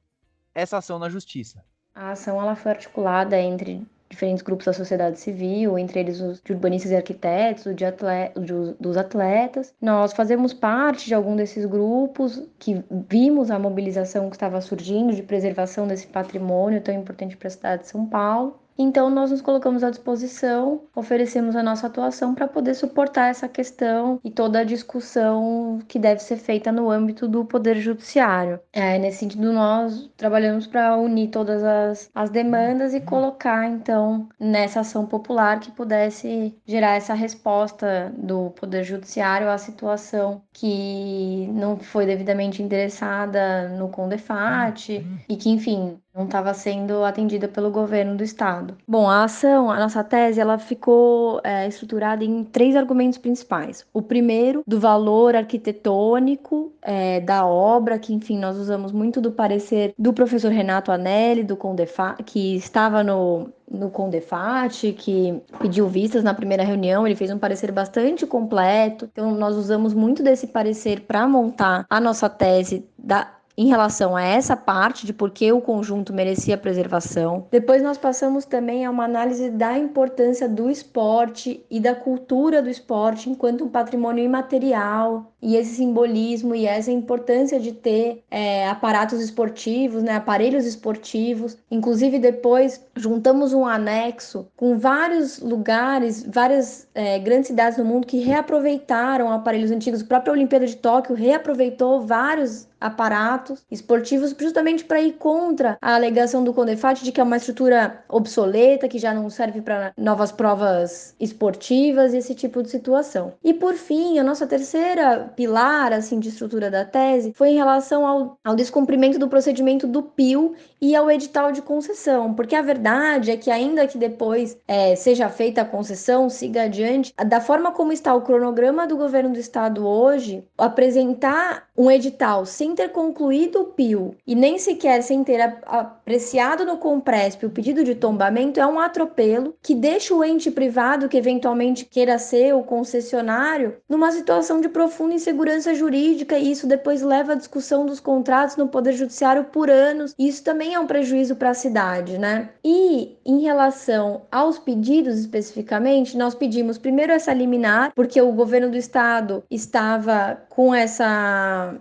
essa 0.54 0.78
ação 0.78 0.98
na 0.98 1.10
justiça. 1.10 1.62
A 1.94 2.12
ação 2.12 2.40
ela 2.40 2.56
foi 2.56 2.70
articulada 2.70 3.38
entre 3.38 3.86
diferentes 4.10 4.42
grupos 4.42 4.66
da 4.66 4.72
sociedade 4.72 5.20
civil, 5.20 5.78
entre 5.78 6.00
eles 6.00 6.20
os 6.20 6.40
de 6.42 6.52
urbanistas 6.52 6.90
e 6.90 6.96
arquitetos, 6.96 7.74
de 7.74 7.84
atleta, 7.84 8.40
dos 8.78 8.96
atletas. 8.96 9.72
Nós 9.80 10.12
fazemos 10.12 10.52
parte 10.52 11.06
de 11.06 11.14
algum 11.14 11.36
desses 11.36 11.64
grupos 11.64 12.42
que 12.58 12.84
vimos 13.08 13.50
a 13.50 13.58
mobilização 13.58 14.28
que 14.28 14.36
estava 14.36 14.60
surgindo 14.60 15.14
de 15.14 15.22
preservação 15.22 15.86
desse 15.86 16.08
patrimônio 16.08 16.80
tão 16.80 16.94
importante 16.94 17.36
para 17.36 17.48
a 17.48 17.50
cidade 17.50 17.82
de 17.82 17.88
São 17.88 18.04
Paulo. 18.04 18.58
Então, 18.82 19.10
nós 19.10 19.30
nos 19.30 19.42
colocamos 19.42 19.84
à 19.84 19.90
disposição, 19.90 20.84
oferecemos 20.96 21.54
a 21.54 21.62
nossa 21.62 21.86
atuação 21.86 22.34
para 22.34 22.48
poder 22.48 22.72
suportar 22.72 23.28
essa 23.28 23.46
questão 23.46 24.18
e 24.24 24.30
toda 24.30 24.60
a 24.60 24.64
discussão 24.64 25.80
que 25.86 25.98
deve 25.98 26.22
ser 26.22 26.38
feita 26.38 26.72
no 26.72 26.90
âmbito 26.90 27.28
do 27.28 27.44
Poder 27.44 27.76
Judiciário. 27.76 28.58
É, 28.72 28.98
nesse 28.98 29.18
sentido, 29.18 29.52
nós 29.52 30.10
trabalhamos 30.16 30.66
para 30.66 30.96
unir 30.96 31.28
todas 31.28 31.62
as, 31.62 32.10
as 32.14 32.30
demandas 32.30 32.94
e 32.94 33.02
colocar, 33.02 33.68
então, 33.68 34.26
nessa 34.40 34.80
ação 34.80 35.04
popular 35.04 35.60
que 35.60 35.70
pudesse 35.72 36.56
gerar 36.64 36.96
essa 36.96 37.12
resposta 37.12 38.10
do 38.16 38.48
Poder 38.52 38.82
Judiciário 38.82 39.50
à 39.50 39.58
situação 39.58 40.40
que 40.54 41.48
não 41.52 41.76
foi 41.76 42.06
devidamente 42.06 42.62
interessada 42.62 43.68
no 43.68 43.90
Condefat 43.90 44.88
e 45.28 45.36
que, 45.36 45.50
enfim, 45.50 46.00
não 46.14 46.24
estava 46.24 46.52
sendo 46.54 47.04
atendida 47.04 47.48
pelo 47.48 47.70
governo 47.70 48.16
do 48.16 48.24
estado. 48.24 48.69
Bom, 48.86 49.08
a 49.08 49.24
ação, 49.24 49.70
a 49.70 49.78
nossa 49.78 50.02
tese, 50.02 50.40
ela 50.40 50.58
ficou 50.58 51.40
é, 51.44 51.66
estruturada 51.66 52.24
em 52.24 52.44
três 52.44 52.76
argumentos 52.76 53.18
principais. 53.18 53.86
O 53.92 54.02
primeiro, 54.02 54.62
do 54.66 54.78
valor 54.78 55.34
arquitetônico 55.34 56.72
é, 56.82 57.20
da 57.20 57.46
obra, 57.46 57.98
que 57.98 58.12
enfim 58.12 58.38
nós 58.38 58.56
usamos 58.56 58.92
muito 58.92 59.20
do 59.20 59.32
parecer 59.32 59.94
do 59.98 60.12
professor 60.12 60.50
Renato 60.50 60.92
Anelli, 60.92 61.42
do 61.42 61.56
Condefa, 61.56 62.16
que 62.24 62.56
estava 62.56 63.02
no 63.02 63.50
no 63.70 63.88
Condefat, 63.88 64.92
que 64.94 65.40
pediu 65.60 65.86
vistas 65.86 66.24
na 66.24 66.34
primeira 66.34 66.64
reunião, 66.64 67.06
ele 67.06 67.14
fez 67.14 67.30
um 67.30 67.38
parecer 67.38 67.70
bastante 67.70 68.26
completo. 68.26 69.08
Então, 69.12 69.30
nós 69.32 69.54
usamos 69.54 69.94
muito 69.94 70.22
desse 70.22 70.48
parecer 70.48 71.02
para 71.02 71.26
montar 71.28 71.86
a 71.88 72.00
nossa 72.00 72.28
tese 72.28 72.84
da 72.98 73.30
em 73.56 73.68
relação 73.68 74.16
a 74.16 74.22
essa 74.22 74.56
parte 74.56 75.06
de 75.06 75.12
por 75.12 75.30
que 75.30 75.52
o 75.52 75.60
conjunto 75.60 76.12
merecia 76.12 76.56
preservação. 76.56 77.46
Depois 77.50 77.82
nós 77.82 77.98
passamos 77.98 78.44
também 78.44 78.84
a 78.84 78.90
uma 78.90 79.04
análise 79.04 79.50
da 79.50 79.78
importância 79.78 80.48
do 80.48 80.70
esporte 80.70 81.64
e 81.70 81.80
da 81.80 81.94
cultura 81.94 82.62
do 82.62 82.70
esporte 82.70 83.28
enquanto 83.28 83.64
um 83.64 83.68
patrimônio 83.68 84.24
imaterial 84.24 85.32
e 85.42 85.56
esse 85.56 85.76
simbolismo 85.76 86.54
e 86.54 86.66
essa 86.66 86.90
importância 86.90 87.58
de 87.58 87.72
ter 87.72 88.22
é, 88.30 88.68
aparatos 88.68 89.20
esportivos, 89.20 90.02
né, 90.02 90.12
aparelhos 90.12 90.66
esportivos. 90.66 91.56
Inclusive 91.70 92.18
depois 92.18 92.84
juntamos 92.96 93.52
um 93.52 93.66
anexo 93.66 94.46
com 94.56 94.78
vários 94.78 95.38
lugares, 95.38 96.24
várias 96.26 96.88
é, 96.94 97.18
grandes 97.18 97.48
cidades 97.48 97.78
no 97.78 97.84
mundo 97.84 98.06
que 98.06 98.20
reaproveitaram 98.20 99.30
aparelhos 99.32 99.70
antigos. 99.70 100.02
A 100.02 100.06
própria 100.06 100.32
Olimpíada 100.32 100.66
de 100.66 100.76
Tóquio 100.76 101.14
reaproveitou 101.14 102.02
vários 102.02 102.69
aparatos 102.80 103.64
esportivos 103.70 104.34
justamente 104.38 104.84
para 104.84 105.00
ir 105.00 105.12
contra 105.12 105.76
a 105.80 105.94
alegação 105.94 106.42
do 106.42 106.54
Condefat 106.54 107.02
de 107.02 107.12
que 107.12 107.20
é 107.20 107.24
uma 107.24 107.36
estrutura 107.36 108.02
obsoleta, 108.08 108.88
que 108.88 108.98
já 108.98 109.12
não 109.12 109.28
serve 109.28 109.60
para 109.60 109.92
novas 109.96 110.32
provas 110.32 111.14
esportivas, 111.20 112.14
esse 112.14 112.34
tipo 112.34 112.62
de 112.62 112.70
situação. 112.70 113.32
E 113.44 113.52
por 113.52 113.74
fim, 113.74 114.18
a 114.18 114.24
nossa 114.24 114.46
terceira 114.46 115.30
pilar 115.36 115.92
assim 115.92 116.18
de 116.18 116.28
estrutura 116.28 116.70
da 116.70 116.84
tese 116.84 117.32
foi 117.34 117.50
em 117.50 117.56
relação 117.56 118.06
ao, 118.06 118.38
ao 118.44 118.56
descumprimento 118.56 119.18
do 119.18 119.28
procedimento 119.28 119.86
do 119.86 120.02
PIO 120.02 120.54
e 120.80 120.96
ao 120.96 121.10
edital 121.10 121.52
de 121.52 121.60
concessão, 121.60 122.32
porque 122.32 122.54
a 122.54 122.62
verdade 122.62 123.30
é 123.30 123.36
que 123.36 123.50
ainda 123.50 123.86
que 123.86 123.98
depois 123.98 124.56
é, 124.66 124.96
seja 124.96 125.28
feita 125.28 125.60
a 125.60 125.64
concessão, 125.64 126.30
siga 126.30 126.62
adiante, 126.62 127.12
da 127.26 127.40
forma 127.40 127.72
como 127.72 127.92
está 127.92 128.14
o 128.14 128.22
cronograma 128.22 128.86
do 128.86 128.96
governo 128.96 129.30
do 129.32 129.38
estado 129.38 129.86
hoje, 129.86 130.44
apresentar 130.56 131.68
um 131.76 131.90
edital 131.90 132.46
sem 132.46 132.69
ter 132.74 132.90
concluído 132.90 133.60
o 133.60 133.64
PIO 133.64 134.14
e 134.26 134.34
nem 134.34 134.58
sequer 134.58 135.02
sem 135.02 135.22
ter 135.24 135.40
apreciado 135.40 136.64
no 136.64 136.78
Compresp 136.78 137.44
o 137.44 137.50
pedido 137.50 137.84
de 137.84 137.94
tombamento 137.94 138.60
é 138.60 138.66
um 138.66 138.78
atropelo 138.78 139.54
que 139.62 139.74
deixa 139.74 140.14
o 140.14 140.24
ente 140.24 140.50
privado 140.50 141.08
que 141.08 141.16
eventualmente 141.16 141.84
queira 141.84 142.18
ser 142.18 142.54
o 142.54 142.62
concessionário 142.62 143.76
numa 143.88 144.10
situação 144.12 144.60
de 144.60 144.68
profunda 144.68 145.14
insegurança 145.14 145.74
jurídica 145.74 146.38
e 146.38 146.50
isso 146.50 146.66
depois 146.66 147.02
leva 147.02 147.32
à 147.32 147.36
discussão 147.36 147.84
dos 147.86 148.00
contratos 148.00 148.56
no 148.56 148.68
Poder 148.68 148.92
Judiciário 148.92 149.44
por 149.44 149.70
anos. 149.70 150.14
Isso 150.18 150.42
também 150.42 150.74
é 150.74 150.80
um 150.80 150.86
prejuízo 150.86 151.36
para 151.36 151.50
a 151.50 151.54
cidade, 151.54 152.18
né? 152.18 152.50
E 152.64 153.16
em 153.24 153.40
relação 153.40 154.22
aos 154.30 154.58
pedidos 154.58 155.18
especificamente, 155.18 156.16
nós 156.16 156.34
pedimos 156.34 156.78
primeiro 156.78 157.12
essa 157.12 157.32
liminar, 157.32 157.92
porque 157.94 158.20
o 158.20 158.32
governo 158.32 158.70
do 158.70 158.76
estado 158.76 159.42
estava 159.50 160.40
com 160.48 160.74
essa 160.74 161.74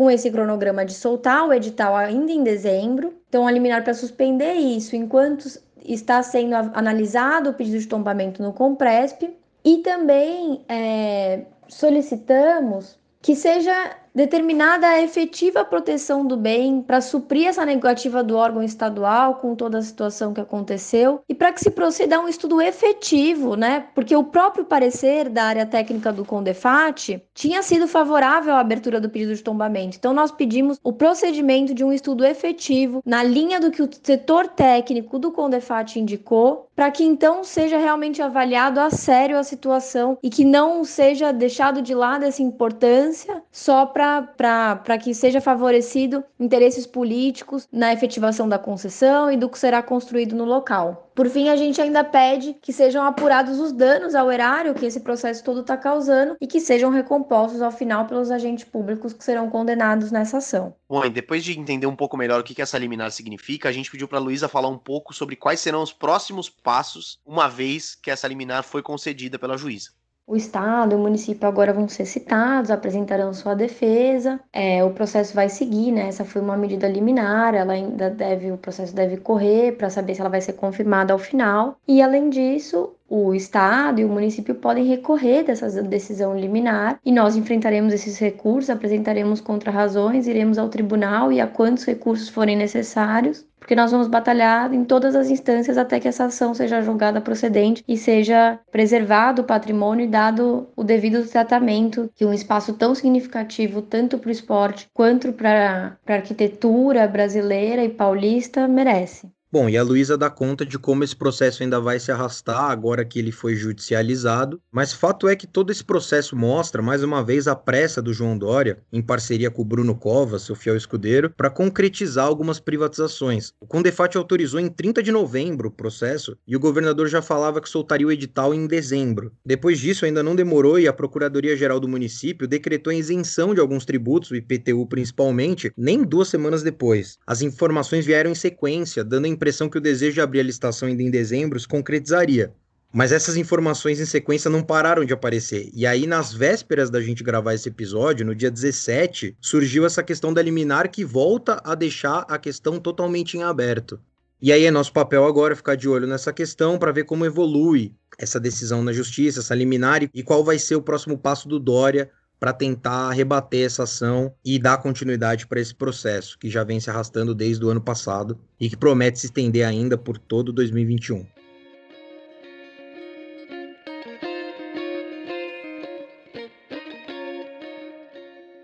com 0.00 0.10
esse 0.10 0.30
cronograma 0.30 0.82
de 0.82 0.94
soltar 0.94 1.46
o 1.46 1.52
edital 1.52 1.94
ainda 1.94 2.32
em 2.32 2.42
dezembro. 2.42 3.12
Então, 3.28 3.46
a 3.46 3.50
liminar 3.50 3.84
para 3.84 3.92
suspender 3.92 4.54
isso 4.54 4.96
enquanto 4.96 5.46
está 5.84 6.22
sendo 6.22 6.54
analisado 6.54 7.50
o 7.50 7.52
pedido 7.52 7.78
de 7.78 7.86
tombamento 7.86 8.42
no 8.42 8.54
Compresp. 8.54 9.24
E 9.62 9.76
também 9.82 10.64
é, 10.70 11.42
solicitamos 11.68 12.98
que 13.20 13.36
seja 13.36 13.94
determinada 14.14 14.86
a 14.86 15.00
efetiva 15.00 15.64
proteção 15.64 16.26
do 16.26 16.36
bem 16.36 16.82
para 16.82 17.00
suprir 17.00 17.46
essa 17.46 17.64
negativa 17.64 18.22
do 18.22 18.36
órgão 18.36 18.62
estadual 18.62 19.36
com 19.36 19.54
toda 19.54 19.78
a 19.78 19.82
situação 19.82 20.32
que 20.34 20.40
aconteceu 20.40 21.22
e 21.28 21.34
para 21.34 21.52
que 21.52 21.60
se 21.60 21.70
proceda 21.70 22.16
a 22.16 22.20
um 22.20 22.28
estudo 22.28 22.60
efetivo, 22.60 23.56
né? 23.56 23.86
Porque 23.94 24.14
o 24.14 24.24
próprio 24.24 24.64
parecer 24.64 25.28
da 25.28 25.44
área 25.44 25.66
técnica 25.66 26.12
do 26.12 26.24
Condefat 26.24 27.22
tinha 27.34 27.62
sido 27.62 27.86
favorável 27.86 28.54
à 28.54 28.60
abertura 28.60 29.00
do 29.00 29.08
pedido 29.08 29.34
de 29.34 29.42
tombamento. 29.42 29.96
Então 29.96 30.12
nós 30.12 30.30
pedimos 30.30 30.78
o 30.82 30.92
procedimento 30.92 31.74
de 31.74 31.84
um 31.84 31.92
estudo 31.92 32.24
efetivo 32.24 33.02
na 33.04 33.22
linha 33.22 33.60
do 33.60 33.70
que 33.70 33.82
o 33.82 33.88
setor 34.02 34.48
técnico 34.48 35.18
do 35.18 35.32
Condefat 35.32 35.98
indicou, 35.98 36.68
para 36.74 36.90
que 36.90 37.04
então 37.04 37.44
seja 37.44 37.78
realmente 37.78 38.22
avaliado 38.22 38.80
a 38.80 38.90
sério 38.90 39.38
a 39.38 39.44
situação 39.44 40.18
e 40.22 40.30
que 40.30 40.44
não 40.44 40.84
seja 40.84 41.32
deixado 41.32 41.82
de 41.82 41.94
lado 41.94 42.24
essa 42.24 42.42
importância 42.42 43.42
só 43.50 43.86
para 44.36 44.98
que 44.98 45.14
seja 45.14 45.40
favorecido 45.40 46.24
interesses 46.38 46.86
políticos 46.86 47.68
na 47.72 47.92
efetivação 47.92 48.48
da 48.48 48.58
concessão 48.58 49.30
e 49.30 49.36
do 49.36 49.48
que 49.48 49.58
será 49.58 49.82
construído 49.82 50.34
no 50.34 50.44
local. 50.44 51.10
Por 51.14 51.28
fim, 51.28 51.48
a 51.50 51.56
gente 51.56 51.80
ainda 51.80 52.02
pede 52.02 52.54
que 52.62 52.72
sejam 52.72 53.04
apurados 53.04 53.58
os 53.58 53.72
danos 53.72 54.14
ao 54.14 54.32
erário 54.32 54.74
que 54.74 54.86
esse 54.86 55.00
processo 55.00 55.44
todo 55.44 55.60
está 55.60 55.76
causando 55.76 56.36
e 56.40 56.46
que 56.46 56.60
sejam 56.60 56.90
recompostos 56.90 57.60
ao 57.60 57.70
final 57.70 58.06
pelos 58.06 58.30
agentes 58.30 58.64
públicos 58.64 59.12
que 59.12 59.22
serão 59.22 59.50
condenados 59.50 60.10
nessa 60.10 60.38
ação. 60.38 60.74
Bom, 60.88 61.06
depois 61.10 61.44
de 61.44 61.58
entender 61.58 61.86
um 61.86 61.96
pouco 61.96 62.16
melhor 62.16 62.40
o 62.40 62.44
que 62.44 62.62
essa 62.62 62.78
liminar 62.78 63.10
significa, 63.10 63.68
a 63.68 63.72
gente 63.72 63.90
pediu 63.90 64.08
para 64.08 64.18
a 64.18 64.22
Luísa 64.22 64.48
falar 64.48 64.68
um 64.68 64.78
pouco 64.78 65.12
sobre 65.12 65.36
quais 65.36 65.60
serão 65.60 65.82
os 65.82 65.92
próximos 65.92 66.48
passos 66.48 67.20
uma 67.26 67.48
vez 67.48 67.94
que 67.94 68.10
essa 68.10 68.26
liminar 68.26 68.62
foi 68.62 68.82
concedida 68.82 69.38
pela 69.38 69.58
juíza. 69.58 69.90
O 70.30 70.36
Estado 70.36 70.92
e 70.92 70.94
o 70.94 70.98
município 71.00 71.48
agora 71.48 71.72
vão 71.72 71.88
ser 71.88 72.04
citados, 72.04 72.70
apresentarão 72.70 73.34
sua 73.34 73.52
defesa. 73.52 74.38
É, 74.52 74.84
o 74.84 74.90
processo 74.90 75.34
vai 75.34 75.48
seguir, 75.48 75.90
né? 75.90 76.06
Essa 76.06 76.24
foi 76.24 76.40
uma 76.40 76.56
medida 76.56 76.86
liminar, 76.86 77.52
ela 77.52 77.72
ainda 77.72 78.08
deve, 78.08 78.52
o 78.52 78.56
processo 78.56 78.94
deve 78.94 79.16
correr 79.16 79.72
para 79.72 79.90
saber 79.90 80.14
se 80.14 80.20
ela 80.20 80.30
vai 80.30 80.40
ser 80.40 80.52
confirmada 80.52 81.12
ao 81.12 81.18
final. 81.18 81.76
E 81.88 82.00
além 82.00 82.30
disso, 82.30 82.94
o 83.08 83.34
Estado 83.34 84.00
e 84.00 84.04
o 84.04 84.08
município 84.08 84.54
podem 84.54 84.84
recorrer 84.84 85.42
dessa 85.42 85.82
decisão 85.82 86.38
liminar 86.38 87.00
e 87.04 87.10
nós 87.10 87.34
enfrentaremos 87.34 87.92
esses 87.92 88.16
recursos, 88.16 88.70
apresentaremos 88.70 89.40
contrarrazões, 89.40 90.28
iremos 90.28 90.58
ao 90.58 90.68
tribunal 90.68 91.32
e 91.32 91.40
a 91.40 91.46
quantos 91.48 91.84
recursos 91.84 92.28
forem 92.28 92.56
necessários, 92.56 93.44
porque 93.60 93.76
nós 93.76 93.92
vamos 93.92 94.08
batalhar 94.08 94.72
em 94.74 94.84
todas 94.84 95.14
as 95.14 95.28
instâncias 95.28 95.78
até 95.78 96.00
que 96.00 96.08
essa 96.08 96.24
ação 96.24 96.54
seja 96.54 96.82
julgada 96.82 97.20
procedente 97.20 97.84
e 97.86 97.96
seja 97.96 98.58
preservado 98.72 99.42
o 99.42 99.44
patrimônio 99.44 100.06
e 100.06 100.08
dado 100.08 100.66
o 100.74 100.82
devido 100.82 101.24
tratamento 101.28 102.10
que 102.16 102.24
um 102.24 102.32
espaço 102.32 102.72
tão 102.72 102.94
significativo, 102.94 103.82
tanto 103.82 104.18
para 104.18 104.28
o 104.28 104.32
esporte 104.32 104.88
quanto 104.92 105.32
para 105.32 105.98
a 106.06 106.12
arquitetura 106.12 107.06
brasileira 107.06 107.84
e 107.84 107.90
paulista, 107.90 108.66
merece. 108.66 109.30
Bom, 109.52 109.68
e 109.68 109.76
a 109.76 109.82
Luísa 109.82 110.16
dá 110.16 110.30
conta 110.30 110.64
de 110.64 110.78
como 110.78 111.02
esse 111.02 111.16
processo 111.16 111.64
ainda 111.64 111.80
vai 111.80 111.98
se 111.98 112.12
arrastar 112.12 112.70
agora 112.70 113.04
que 113.04 113.18
ele 113.18 113.32
foi 113.32 113.56
judicializado, 113.56 114.60
mas 114.70 114.92
fato 114.92 115.26
é 115.26 115.34
que 115.34 115.44
todo 115.44 115.72
esse 115.72 115.82
processo 115.82 116.36
mostra, 116.36 116.80
mais 116.80 117.02
uma 117.02 117.20
vez, 117.24 117.48
a 117.48 117.56
pressa 117.56 118.00
do 118.00 118.14
João 118.14 118.38
Dória, 118.38 118.78
em 118.92 119.02
parceria 119.02 119.50
com 119.50 119.62
o 119.62 119.64
Bruno 119.64 119.96
Covas, 119.96 120.42
seu 120.42 120.54
fiel 120.54 120.76
escudeiro, 120.76 121.30
para 121.30 121.50
concretizar 121.50 122.26
algumas 122.26 122.60
privatizações. 122.60 123.52
O 123.60 123.66
Condefat 123.66 124.16
autorizou 124.16 124.60
em 124.60 124.68
30 124.68 125.02
de 125.02 125.10
novembro 125.10 125.68
o 125.68 125.72
processo 125.72 126.36
e 126.46 126.54
o 126.54 126.60
governador 126.60 127.08
já 127.08 127.20
falava 127.20 127.60
que 127.60 127.68
soltaria 127.68 128.06
o 128.06 128.12
edital 128.12 128.54
em 128.54 128.68
dezembro. 128.68 129.32
Depois 129.44 129.80
disso, 129.80 130.04
ainda 130.04 130.22
não 130.22 130.36
demorou 130.36 130.78
e 130.78 130.86
a 130.86 130.92
Procuradoria-Geral 130.92 131.80
do 131.80 131.88
município 131.88 132.46
decretou 132.46 132.92
a 132.92 132.94
isenção 132.94 133.52
de 133.52 133.60
alguns 133.60 133.84
tributos, 133.84 134.30
o 134.30 134.36
IPTU 134.36 134.86
principalmente, 134.86 135.72
nem 135.76 136.04
duas 136.04 136.28
semanas 136.28 136.62
depois. 136.62 137.18
As 137.26 137.42
informações 137.42 138.06
vieram 138.06 138.30
em 138.30 138.34
sequência, 138.36 139.02
dando 139.02 139.24
a 139.24 139.39
impressão 139.40 139.70
que 139.70 139.78
o 139.78 139.80
desejo 139.80 140.12
de 140.12 140.20
abrir 140.20 140.40
a 140.40 140.42
licitação 140.42 140.86
ainda 140.86 141.02
em 141.02 141.10
dezembro 141.10 141.58
se 141.58 141.66
concretizaria. 141.66 142.52
Mas 142.92 143.10
essas 143.10 143.36
informações 143.36 143.98
em 143.98 144.04
sequência 144.04 144.50
não 144.50 144.62
pararam 144.62 145.04
de 145.04 145.14
aparecer. 145.14 145.70
E 145.72 145.86
aí, 145.86 146.06
nas 146.06 146.34
vésperas 146.34 146.90
da 146.90 147.00
gente 147.00 147.24
gravar 147.24 147.54
esse 147.54 147.68
episódio, 147.68 148.26
no 148.26 148.34
dia 148.34 148.50
17, 148.50 149.36
surgiu 149.40 149.86
essa 149.86 150.02
questão 150.02 150.34
da 150.34 150.42
liminar 150.42 150.90
que 150.90 151.04
volta 151.04 151.62
a 151.64 151.74
deixar 151.74 152.26
a 152.28 152.36
questão 152.36 152.78
totalmente 152.78 153.38
em 153.38 153.42
aberto. 153.42 153.98
E 154.42 154.52
aí 154.52 154.64
é 154.64 154.70
nosso 154.70 154.92
papel 154.92 155.24
agora 155.24 155.56
ficar 155.56 155.76
de 155.76 155.88
olho 155.88 156.06
nessa 156.06 156.32
questão 156.32 156.78
para 156.78 156.92
ver 156.92 157.04
como 157.04 157.24
evolui 157.24 157.94
essa 158.18 158.40
decisão 158.40 158.82
na 158.82 158.92
justiça, 158.92 159.40
essa 159.40 159.54
liminar 159.54 160.02
e 160.02 160.22
qual 160.22 160.44
vai 160.44 160.58
ser 160.58 160.74
o 160.74 160.82
próximo 160.82 161.16
passo 161.16 161.48
do 161.48 161.58
Dória 161.60 162.10
para 162.40 162.54
tentar 162.54 163.10
rebater 163.10 163.66
essa 163.66 163.82
ação 163.82 164.32
e 164.42 164.58
dar 164.58 164.78
continuidade 164.78 165.46
para 165.46 165.60
esse 165.60 165.74
processo 165.74 166.38
que 166.38 166.48
já 166.48 166.64
vem 166.64 166.80
se 166.80 166.88
arrastando 166.88 167.34
desde 167.34 167.62
o 167.62 167.68
ano 167.68 167.82
passado 167.82 168.40
e 168.58 168.70
que 168.70 168.76
promete 168.76 169.20
se 169.20 169.26
estender 169.26 169.66
ainda 169.66 169.98
por 169.98 170.16
todo 170.16 170.50
2021. 170.50 171.26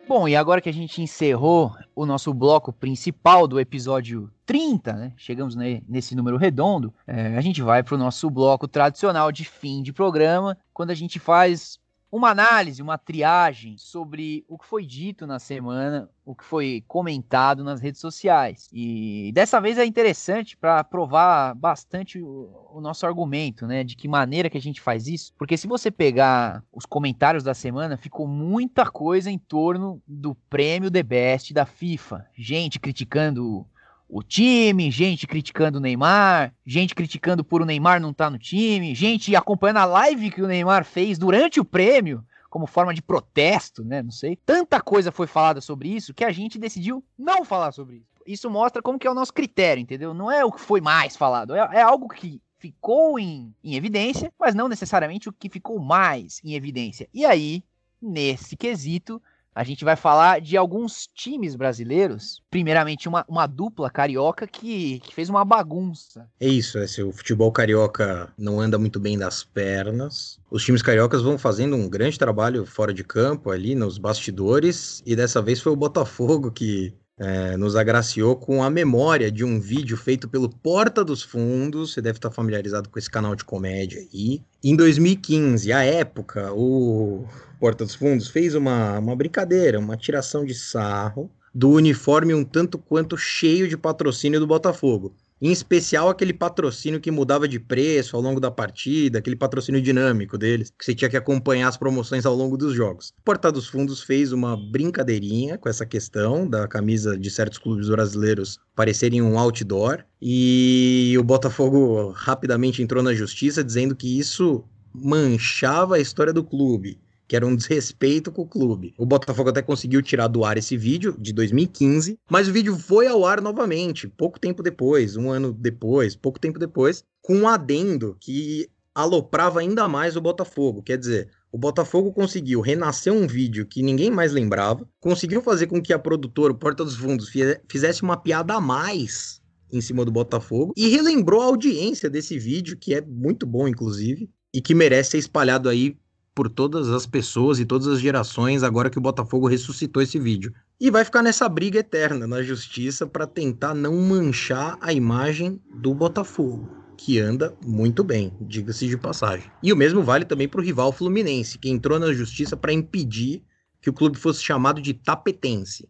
Bom, 0.09 0.27
e 0.27 0.35
agora 0.35 0.63
que 0.63 0.69
a 0.71 0.73
gente 0.73 1.03
encerrou 1.03 1.75
o 1.95 2.07
nosso 2.07 2.33
bloco 2.33 2.73
principal 2.73 3.47
do 3.47 3.61
episódio 3.61 4.31
30, 4.47 4.93
né? 4.95 5.13
Chegamos 5.17 5.55
nesse 5.55 6.15
número 6.15 6.39
redondo, 6.39 6.95
é, 7.07 7.37
a 7.37 7.41
gente 7.43 7.61
vai 7.61 7.83
para 7.83 7.97
o 7.97 7.99
nosso 7.99 8.31
bloco 8.31 8.67
tradicional 8.67 9.31
de 9.31 9.45
fim 9.45 9.83
de 9.83 9.93
programa, 9.93 10.57
quando 10.73 10.91
a 10.91 10.95
gente 10.95 11.19
faz 11.19 11.79
uma 12.11 12.31
análise, 12.31 12.83
uma 12.83 12.97
triagem 12.97 13.77
sobre 13.79 14.45
o 14.49 14.57
que 14.57 14.67
foi 14.67 14.87
dito 14.87 15.27
na 15.27 15.39
semana, 15.39 16.09
o 16.25 16.35
que 16.35 16.45
foi 16.45 16.85
comentado 16.87 17.65
nas 17.65 17.81
redes 17.81 18.01
sociais. 18.01 18.69
E 18.73 19.31
dessa 19.35 19.61
vez 19.61 19.79
é 19.79 19.85
interessante 19.85 20.57
para 20.57 20.83
provar 20.85 21.55
bastante 21.55 22.21
o, 22.21 22.51
o, 22.73 22.81
nosso 22.81 23.07
argumento, 23.07 23.67
né? 23.67 23.83
De 23.83 23.97
que 23.97 24.09
maneira 24.09 24.49
que 24.49 24.59
a 24.59 24.61
gente 24.61 24.81
faz 24.81 25.07
isso. 25.07 25.33
Porque 25.37 25.57
se 25.57 25.67
você 25.67 25.91
pegar 25.91 26.63
os 26.73 26.87
comentários 26.87 27.45
da 27.45 27.55
semana, 27.55 27.97
ficou 27.97 28.27
muita 28.27 28.87
coisa 28.87 29.31
em 29.31 29.39
torno 29.39 30.03
do 30.07 30.35
prêmio 30.49 30.91
The 30.91 31.03
Best 31.03 31.53
da 31.53 31.67
FIFA. 31.67 32.27
Gente 32.37 32.81
criticando 32.81 33.67
o 34.09 34.23
time, 34.23 34.91
gente 34.91 35.27
criticando 35.27 35.79
o 35.79 35.81
Neymar, 35.81 36.55
gente 36.65 36.95
criticando 36.95 37.45
por 37.45 37.61
o 37.61 37.65
Neymar 37.65 38.01
não 38.01 38.11
estar 38.11 38.27
tá 38.27 38.31
no 38.31 38.39
time, 38.39 38.95
gente 38.95 39.35
acompanhando 39.35 39.79
a 39.79 39.85
live 39.85 40.31
que 40.31 40.43
o 40.43 40.47
Neymar 40.47 40.85
fez 40.85 41.19
durante 41.19 41.59
o 41.59 41.65
prêmio 41.65 42.25
como 42.49 42.67
forma 42.67 42.95
de 42.95 43.03
protesto, 43.03 43.85
né? 43.85 44.03
Não 44.03 44.11
sei. 44.11 44.37
Tanta 44.47 44.81
coisa 44.81 45.13
foi 45.13 45.27
falada 45.27 45.61
sobre 45.61 45.89
isso 45.89 46.15
que 46.15 46.25
a 46.25 46.33
gente 46.33 46.59
decidiu 46.59 47.05
não 47.19 47.45
falar 47.45 47.73
sobre 47.73 47.97
isso. 47.97 48.07
Isso 48.27 48.51
mostra 48.51 48.81
como 48.81 48.99
que 48.99 49.07
é 49.07 49.11
o 49.11 49.15
nosso 49.15 49.33
critério, 49.33 49.81
entendeu? 49.81 50.15
Não 50.15 50.31
é 50.31 50.45
o 50.45 50.53
que 50.53 50.61
foi 50.61 50.81
mais 50.81 51.17
falado, 51.17 51.55
é, 51.55 51.59
é 51.59 51.83
algo 51.83 52.09
que 52.09 52.41
ficou 52.59 53.19
em, 53.19 53.55
em 53.63 53.75
evidência, 53.75 54.33
mas 54.39 54.55
não 54.55 54.69
necessariamente 54.69 55.29
o 55.29 55.33
que 55.33 55.49
ficou 55.49 55.79
mais 55.79 56.41
em 56.43 56.55
evidência. 56.55 57.09
E 57.13 57.25
aí, 57.25 57.63
nesse 58.01 58.57
quesito, 58.57 59.23
a 59.57 59.65
gente 59.65 59.87
vai 59.87 59.97
falar 59.97 60.39
de 60.39 60.55
alguns 60.55 61.09
times 61.15 61.57
brasileiros. 61.57 62.43
Primeiramente, 62.51 63.09
uma, 63.09 63.25
uma 63.27 63.47
dupla 63.47 63.89
carioca 63.89 64.47
que, 64.47 65.01
que 65.01 65.15
fez 65.15 65.31
uma 65.31 65.47
bagunça. 65.47 66.29
É 66.39 66.47
isso, 66.47 66.77
é, 66.77 66.87
se 66.87 67.03
o 67.03 67.11
futebol 67.11 67.51
carioca 67.51 68.31
não 68.37 68.61
anda 68.61 68.79
muito 68.79 69.01
bem 69.01 69.17
das 69.17 69.43
pernas, 69.43 70.39
os 70.51 70.63
times 70.63 70.83
cariocas 70.83 71.23
vão 71.23 71.39
fazendo 71.39 71.75
um 71.75 71.89
grande 71.89 72.19
trabalho 72.19 72.67
fora 72.67 72.93
de 72.93 73.03
campo, 73.03 73.51
ali 73.51 73.75
nos 73.75 73.97
bastidores, 73.97 75.03
e 75.07 75.17
dessa 75.17 75.41
vez 75.41 75.59
foi 75.59 75.73
o 75.73 75.77
Botafogo 75.77 76.53
que 76.53 76.93
é, 77.19 77.57
nos 77.57 77.77
agraciou 77.77 78.37
com 78.37 78.63
a 78.63 78.69
memória 78.69 79.31
de 79.31 79.45
um 79.45 79.59
vídeo 79.59 79.97
feito 79.97 80.29
pelo 80.29 80.49
Porta 80.49 81.05
dos 81.05 81.23
Fundos. 81.23 81.93
Você 81.93 82.03
deve 82.03 82.19
estar 82.19 82.31
familiarizado 82.31 82.89
com 82.89 82.99
esse 82.99 83.11
canal 83.11 83.35
de 83.35 83.45
comédia 83.45 84.01
aí. 84.01 84.43
Em 84.63 84.77
2015, 84.77 85.73
à 85.73 85.83
época, 85.83 86.53
o 86.53 87.25
Porta 87.59 87.85
dos 87.85 87.95
Fundos 87.95 88.29
fez 88.29 88.55
uma, 88.55 88.99
uma 88.99 89.17
brincadeira, 89.17 89.79
uma 89.79 89.97
tiração 89.97 90.45
de 90.45 90.55
sarro 90.55 91.31
do 91.55 91.71
uniforme 91.71 92.35
um 92.35 92.45
tanto 92.45 92.77
quanto 92.77 93.17
cheio 93.17 93.67
de 93.67 93.79
patrocínio 93.79 94.39
do 94.39 94.47
Botafogo. 94.47 95.15
Em 95.41 95.53
especial 95.53 96.09
aquele 96.09 96.33
patrocínio 96.33 96.99
que 96.99 97.11
mudava 97.11 97.47
de 97.47 97.61
preço 97.61 98.17
ao 98.17 98.23
longo 98.23 98.41
da 98.41 98.51
partida, 98.51 99.19
aquele 99.19 99.37
patrocínio 99.37 99.83
dinâmico 99.83 100.39
deles, 100.39 100.71
que 100.71 100.83
você 100.83 100.95
tinha 100.95 101.11
que 101.11 101.17
acompanhar 101.17 101.69
as 101.69 101.77
promoções 101.77 102.25
ao 102.25 102.35
longo 102.35 102.57
dos 102.57 102.75
jogos. 102.75 103.13
O 103.19 103.23
Porta 103.23 103.53
dos 103.53 103.67
Fundos 103.67 104.03
fez 104.03 104.33
uma 104.33 104.57
brincadeirinha 104.57 105.59
com 105.59 105.69
essa 105.69 105.85
questão 105.85 106.49
da 106.49 106.67
camisa 106.67 107.19
de 107.19 107.31
certos 107.31 107.59
clubes 107.59 107.91
brasileiros 107.91 108.59
parecerem 108.75 109.21
um 109.21 109.39
outdoor, 109.39 110.05
e 110.23 111.15
o 111.19 111.23
Botafogo 111.23 112.11
rapidamente 112.13 112.83
entrou 112.83 113.03
na 113.03 113.13
justiça 113.13 113.63
dizendo 113.63 113.95
que 113.95 114.19
isso 114.19 114.65
manchava 114.95 115.97
a 115.97 116.01
história 116.01 116.33
do 116.33 116.43
clube 116.43 116.99
que 117.29 117.35
era 117.35 117.47
um 117.47 117.57
desrespeito 117.57 118.31
com 118.31 118.43
o 118.43 118.47
clube. 118.47 118.95
O 118.97 119.07
Botafogo 119.07 119.51
até 119.51 119.63
conseguiu 119.63 120.01
tirar 120.03 120.29
do 120.29 120.45
ar 120.45 120.57
esse 120.57 120.77
vídeo 120.77 121.17
de 121.19 121.33
2015, 121.33 122.19
mas 122.31 122.49
o 122.49 122.53
vídeo 122.53 122.77
foi 122.79 123.07
ao 123.07 123.25
ar 123.25 123.41
novamente, 123.41 124.09
pouco 124.09 124.39
tempo 124.39 124.63
depois, 124.63 125.17
um 125.17 125.31
ano 125.31 125.53
depois, 125.53 126.15
pouco 126.15 126.39
tempo 126.39 126.59
depois, 126.59 127.05
com 127.21 127.37
um 127.37 127.49
adendo 127.49 128.17
que 128.21 128.69
aloprava 128.95 129.61
ainda 129.61 129.87
mais 129.87 130.17
o 130.17 130.21
Botafogo. 130.21 130.83
Quer 130.83 130.97
dizer, 130.97 131.29
o 131.53 131.59
Botafogo 131.59 132.13
conseguiu 132.13 132.61
renascer 132.61 133.13
um 133.13 133.27
vídeo 133.27 133.67
que 133.67 133.83
ninguém 133.83 134.11
mais 134.11 134.33
lembrava, 134.33 134.89
conseguiu 135.01 135.43
fazer 135.43 135.67
com 135.67 135.83
que 135.83 135.93
a 135.93 135.99
produtora, 135.99 136.55
Porta 136.55 136.85
dos 136.85 136.97
Fundos, 136.97 137.29
fizesse 137.69 138.03
uma 138.03 138.17
piada 138.17 138.55
a 138.55 138.61
mais 138.61 139.43
em 139.71 139.81
cima 139.81 140.05
do 140.05 140.13
Botafogo 140.13 140.73
e 140.77 140.89
relembrou 140.89 141.43
a 141.43 141.47
audiência 141.47 142.09
desse 142.09 142.39
vídeo, 142.39 142.77
que 142.77 142.95
é 142.95 143.01
muito 143.01 143.45
bom, 143.45 143.67
inclusive, 143.67 144.31
e 144.55 144.61
que 144.61 144.75
merece 144.75 145.11
ser 145.11 145.19
espalhado 145.19 145.69
aí 145.69 145.97
por 146.37 146.51
todas 146.51 146.91
as 146.91 147.07
pessoas 147.07 147.59
e 147.59 147.65
todas 147.65 147.89
as 147.89 147.99
gerações 147.99 148.63
agora 148.63 148.91
que 148.91 148.99
o 148.99 149.01
Botafogo 149.01 149.49
ressuscitou 149.49 150.03
esse 150.03 150.19
vídeo. 150.19 150.53
E 150.79 150.91
vai 150.91 151.03
ficar 151.03 151.23
nessa 151.23 151.49
briga 151.49 151.79
eterna 151.79 152.27
na 152.27 152.43
justiça 152.43 153.07
para 153.07 153.27
tentar 153.27 153.75
não 153.75 153.97
manchar 153.97 154.77
a 154.83 154.93
imagem 154.93 155.59
do 155.75 155.95
Botafogo, 155.95 156.69
que 156.95 157.19
anda 157.19 157.57
muito 157.65 158.05
bem, 158.05 158.35
diga-se 158.39 158.87
de 158.87 158.99
passagem. 158.99 159.51
E 159.63 159.73
o 159.73 159.77
mesmo 159.77 160.03
vale 160.03 160.27
também 160.27 160.47
para 160.47 160.61
o 160.61 160.63
rival 160.63 160.93
Fluminense, 160.93 161.57
que 161.57 161.71
entrou 161.71 161.99
na 161.99 162.13
justiça 162.13 162.55
para 162.55 162.71
impedir 162.71 163.43
que 163.81 163.89
o 163.89 163.95
clube 163.95 164.19
fosse 164.19 164.43
chamado 164.43 164.79
de 164.79 164.93
tapetense. 164.93 165.89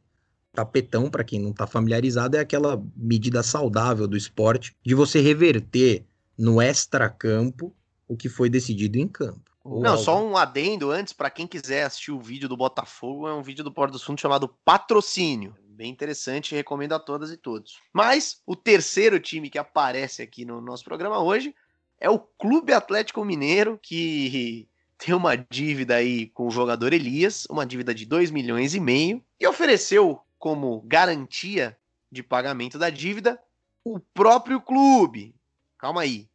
Tapetão, 0.53 1.11
para 1.11 1.25
quem 1.25 1.41
não 1.41 1.51
está 1.51 1.67
familiarizado, 1.67 2.37
é 2.37 2.41
aquela 2.41 2.81
medida 2.97 3.43
saudável 3.43 4.07
do 4.07 4.17
esporte 4.17 4.77
de 4.87 4.95
você 4.95 5.21
reverter 5.21 6.07
no 6.39 6.63
extracampo 6.63 7.75
o 8.07 8.17
que 8.17 8.29
foi 8.29 8.49
decidido 8.49 8.97
em 8.97 9.09
campo. 9.09 9.56
Não, 9.81 9.97
só 9.97 10.23
um 10.23 10.37
adendo 10.37 10.91
antes, 10.91 11.13
para 11.13 11.31
quem 11.31 11.47
quiser 11.47 11.85
assistir 11.85 12.13
o 12.13 12.21
vídeo 12.21 12.49
do 12.49 12.57
Botafogo, 12.57 13.29
é 13.29 13.35
um 13.35 13.43
vídeo 13.43 13.65
do 13.65 13.73
Porto 13.73 13.93
dos 13.93 14.03
Fundos 14.03 14.21
chamado 14.21 14.49
Patrocínio. 14.65 15.57
Bem 15.69 15.91
interessante, 15.91 16.55
recomendo 16.55 16.95
a 16.95 16.99
todas 16.99 17.31
e 17.31 17.37
todos. 17.37 17.79
Mas 17.93 18.41
o 18.47 18.57
terceiro 18.57 19.21
time 19.21 19.51
que 19.51 19.59
aparece 19.59 20.23
aqui 20.23 20.45
no 20.45 20.61
nosso 20.61 20.85
programa 20.85 21.19
hoje 21.19 21.55
é 22.01 22.09
o 22.09 22.19
Clube 22.19 22.73
Atlético 22.73 23.25
Mineiro, 23.25 23.79
que 23.83 24.69
tem 24.97 25.15
uma 25.15 25.37
dívida 25.37 25.97
aí 25.97 26.29
com 26.29 26.47
o 26.47 26.51
jogador 26.51 26.93
Elias, 26.93 27.47
uma 27.51 27.67
dívida 27.67 27.95
de 27.95 28.07
2 28.07 28.31
milhões 28.31 28.75
e 28.75 28.81
meio, 28.81 29.23
e 29.39 29.47
ofereceu 29.47 30.21
como 30.39 30.81
garantia 30.83 31.77
de 32.11 32.23
pagamento 32.23 32.79
da 32.79 32.89
dívida 32.89 33.39
o 33.85 34.01
próprio 34.01 34.61
clube. 34.61 35.35
Calma 35.79 36.03
aí. 36.03 36.29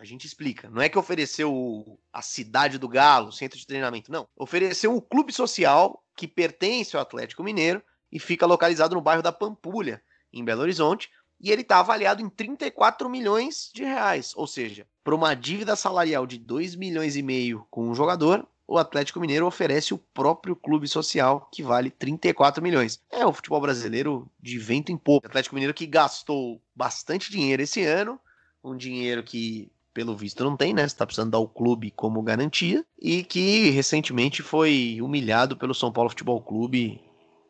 A 0.00 0.04
gente 0.06 0.26
explica. 0.26 0.70
Não 0.70 0.80
é 0.80 0.88
que 0.88 0.98
ofereceu 0.98 2.00
a 2.10 2.22
cidade 2.22 2.78
do 2.78 2.88
Galo, 2.88 3.30
centro 3.30 3.58
de 3.58 3.66
treinamento, 3.66 4.10
não. 4.10 4.26
Ofereceu 4.34 4.96
o 4.96 5.02
clube 5.02 5.30
social 5.30 6.02
que 6.16 6.26
pertence 6.26 6.96
ao 6.96 7.02
Atlético 7.02 7.44
Mineiro 7.44 7.82
e 8.10 8.18
fica 8.18 8.46
localizado 8.46 8.94
no 8.94 9.02
bairro 9.02 9.22
da 9.22 9.30
Pampulha, 9.30 10.02
em 10.32 10.42
Belo 10.42 10.62
Horizonte, 10.62 11.10
e 11.38 11.50
ele 11.50 11.60
está 11.60 11.80
avaliado 11.80 12.22
em 12.22 12.30
34 12.30 13.10
milhões 13.10 13.70
de 13.74 13.84
reais, 13.84 14.32
ou 14.36 14.46
seja, 14.46 14.86
para 15.04 15.14
uma 15.14 15.34
dívida 15.34 15.76
salarial 15.76 16.26
de 16.26 16.38
2 16.38 16.76
milhões 16.76 17.14
e 17.14 17.22
meio 17.22 17.66
com 17.70 17.86
um 17.86 17.94
jogador, 17.94 18.48
o 18.66 18.78
Atlético 18.78 19.20
Mineiro 19.20 19.46
oferece 19.46 19.92
o 19.92 19.98
próprio 19.98 20.56
clube 20.56 20.88
social, 20.88 21.46
que 21.52 21.62
vale 21.62 21.90
34 21.90 22.62
milhões. 22.62 23.02
É 23.10 23.26
o 23.26 23.34
futebol 23.34 23.60
brasileiro 23.60 24.30
de 24.40 24.58
vento 24.58 24.90
em 24.90 24.96
pouco. 24.96 25.26
O 25.26 25.28
Atlético 25.28 25.56
Mineiro 25.56 25.74
que 25.74 25.86
gastou 25.86 26.58
bastante 26.74 27.30
dinheiro 27.30 27.60
esse 27.62 27.84
ano, 27.84 28.18
um 28.64 28.76
dinheiro 28.76 29.22
que, 29.22 29.70
pelo 29.92 30.16
visto, 30.16 30.44
não 30.44 30.56
tem, 30.56 30.72
né? 30.72 30.84
Está 30.84 31.06
precisando 31.06 31.30
dar 31.30 31.38
o 31.38 31.48
clube 31.48 31.90
como 31.90 32.22
garantia, 32.22 32.84
e 33.00 33.22
que 33.22 33.70
recentemente 33.70 34.42
foi 34.42 34.98
humilhado 35.02 35.56
pelo 35.56 35.74
São 35.74 35.92
Paulo 35.92 36.10
Futebol 36.10 36.40
Clube, 36.40 37.00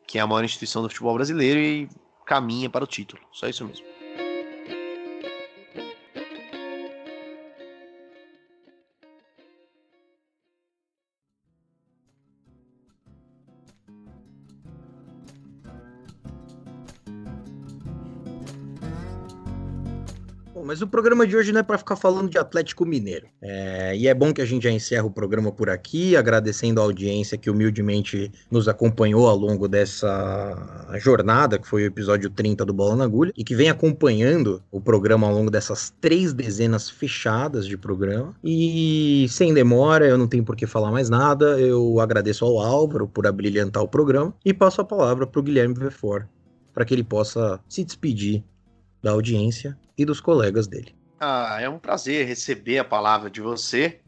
que 0.07 0.17
é 0.17 0.21
a 0.21 0.27
maior 0.27 0.43
instituição 0.43 0.81
do 0.81 0.89
futebol 0.89 1.13
brasileiro 1.13 1.59
e 1.59 1.89
caminha 2.25 2.69
para 2.69 2.83
o 2.83 2.87
título. 2.87 3.21
Só 3.31 3.47
isso 3.47 3.65
mesmo. 3.65 4.00
Mas 20.63 20.81
o 20.81 20.87
programa 20.87 21.25
de 21.25 21.35
hoje 21.35 21.51
não 21.51 21.59
é 21.59 21.63
para 21.63 21.77
ficar 21.77 21.95
falando 21.95 22.29
de 22.29 22.37
Atlético 22.37 22.85
Mineiro. 22.85 23.27
É, 23.41 23.95
e 23.95 24.07
é 24.07 24.13
bom 24.13 24.33
que 24.33 24.41
a 24.41 24.45
gente 24.45 24.63
já 24.63 24.71
encerra 24.71 25.05
o 25.05 25.11
programa 25.11 25.51
por 25.51 25.69
aqui, 25.69 26.15
agradecendo 26.15 26.79
a 26.79 26.83
audiência 26.83 27.37
que 27.37 27.49
humildemente 27.49 28.31
nos 28.49 28.67
acompanhou 28.67 29.27
ao 29.27 29.35
longo 29.35 29.67
dessa 29.67 30.87
jornada, 30.99 31.57
que 31.57 31.67
foi 31.67 31.83
o 31.83 31.85
episódio 31.85 32.29
30 32.29 32.65
do 32.65 32.73
Bola 32.73 32.95
na 32.95 33.03
Agulha, 33.03 33.33
e 33.35 33.43
que 33.43 33.55
vem 33.55 33.69
acompanhando 33.69 34.61
o 34.71 34.79
programa 34.79 35.27
ao 35.27 35.33
longo 35.33 35.51
dessas 35.51 35.93
três 36.01 36.33
dezenas 36.33 36.89
fechadas 36.89 37.65
de 37.65 37.77
programa. 37.77 38.33
E 38.43 39.25
sem 39.29 39.53
demora, 39.53 40.07
eu 40.07 40.17
não 40.17 40.27
tenho 40.27 40.43
por 40.43 40.55
que 40.55 40.65
falar 40.65 40.91
mais 40.91 41.09
nada, 41.09 41.59
eu 41.59 41.99
agradeço 41.99 42.45
ao 42.45 42.59
Álvaro 42.59 43.07
por 43.07 43.25
abrilhantar 43.27 43.83
o 43.83 43.87
programa 43.87 44.33
e 44.45 44.53
passo 44.53 44.81
a 44.81 44.85
palavra 44.85 45.25
para 45.25 45.39
o 45.39 45.43
Guilherme 45.43 45.73
Vefor, 45.73 46.27
para 46.73 46.85
que 46.85 46.93
ele 46.93 47.03
possa 47.03 47.59
se 47.67 47.83
despedir 47.83 48.43
da 49.01 49.11
audiência 49.11 49.77
e 49.97 50.05
dos 50.05 50.19
colegas 50.19 50.67
dele. 50.67 50.95
Ah, 51.19 51.57
é 51.59 51.69
um 51.69 51.77
prazer 51.77 52.25
receber 52.25 52.79
a 52.79 52.83
palavra 52.83 53.29
de 53.29 53.41
você 53.41 53.99